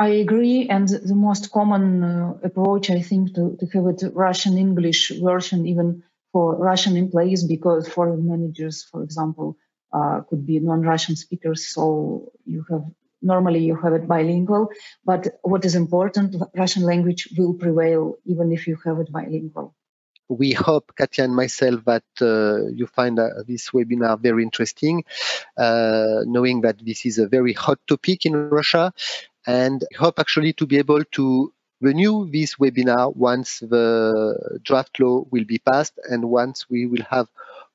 I 0.00 0.08
agree, 0.08 0.68
and 0.68 0.88
the 0.88 1.16
most 1.16 1.50
common 1.50 2.04
approach, 2.44 2.88
I 2.90 3.00
think, 3.00 3.34
to, 3.34 3.56
to 3.58 3.66
have 3.72 3.86
it 3.88 4.02
Russian 4.14 4.56
English 4.56 5.12
version, 5.20 5.66
even 5.66 6.04
for 6.32 6.56
Russian 6.56 6.96
employees 6.96 7.44
because 7.44 7.88
foreign 7.88 8.28
managers, 8.28 8.84
for 8.90 9.02
example, 9.02 9.56
uh, 9.92 10.20
could 10.28 10.46
be 10.46 10.60
non-Russian 10.60 11.16
speakers. 11.16 11.66
So 11.66 12.32
you 12.44 12.64
have 12.70 12.84
normally 13.22 13.60
you 13.64 13.76
have 13.76 13.92
it 13.94 14.06
bilingual. 14.06 14.68
But 15.04 15.28
what 15.42 15.64
is 15.64 15.74
important, 15.74 16.36
Russian 16.54 16.82
language 16.82 17.28
will 17.36 17.54
prevail 17.54 18.16
even 18.24 18.52
if 18.52 18.66
you 18.66 18.78
have 18.84 18.98
it 19.00 19.10
bilingual. 19.12 19.74
We 20.30 20.52
hope, 20.52 20.92
Katya 20.94 21.24
and 21.24 21.34
myself, 21.34 21.84
that 21.86 22.04
uh, 22.20 22.66
you 22.66 22.86
find 22.86 23.18
uh, 23.18 23.30
this 23.46 23.70
webinar 23.70 24.20
very 24.20 24.42
interesting, 24.42 25.04
uh, 25.56 26.20
knowing 26.26 26.60
that 26.60 26.84
this 26.84 27.06
is 27.06 27.18
a 27.18 27.26
very 27.26 27.54
hot 27.54 27.78
topic 27.88 28.26
in 28.26 28.34
Russia, 28.50 28.92
and 29.46 29.82
hope 29.98 30.18
actually 30.18 30.52
to 30.52 30.66
be 30.66 30.76
able 30.76 31.02
to 31.12 31.50
renew 31.80 32.30
this 32.30 32.56
webinar 32.56 33.14
once 33.14 33.60
the 33.60 34.58
draft 34.62 34.98
law 35.00 35.24
will 35.30 35.44
be 35.44 35.58
passed 35.58 35.98
and 36.10 36.24
once 36.24 36.66
we 36.68 36.86
will 36.86 37.04
have 37.08 37.28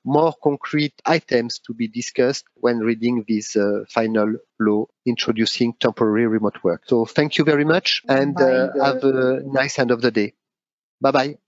more 0.05 0.33
concrete 0.43 0.93
items 1.05 1.59
to 1.59 1.73
be 1.73 1.87
discussed 1.87 2.45
when 2.55 2.79
reading 2.79 3.23
this 3.27 3.55
uh, 3.55 3.85
final 3.89 4.35
law 4.59 4.85
introducing 5.05 5.73
temporary 5.73 6.27
remote 6.27 6.61
work. 6.63 6.83
So 6.87 7.05
thank 7.05 7.37
you 7.37 7.45
very 7.45 7.63
much 7.65 8.01
and 8.09 8.39
uh, 8.39 8.69
have 8.83 9.03
a 9.03 9.41
nice 9.45 9.79
end 9.79 9.91
of 9.91 10.01
the 10.01 10.11
day. 10.11 10.33
Bye 11.01 11.11
bye. 11.11 11.42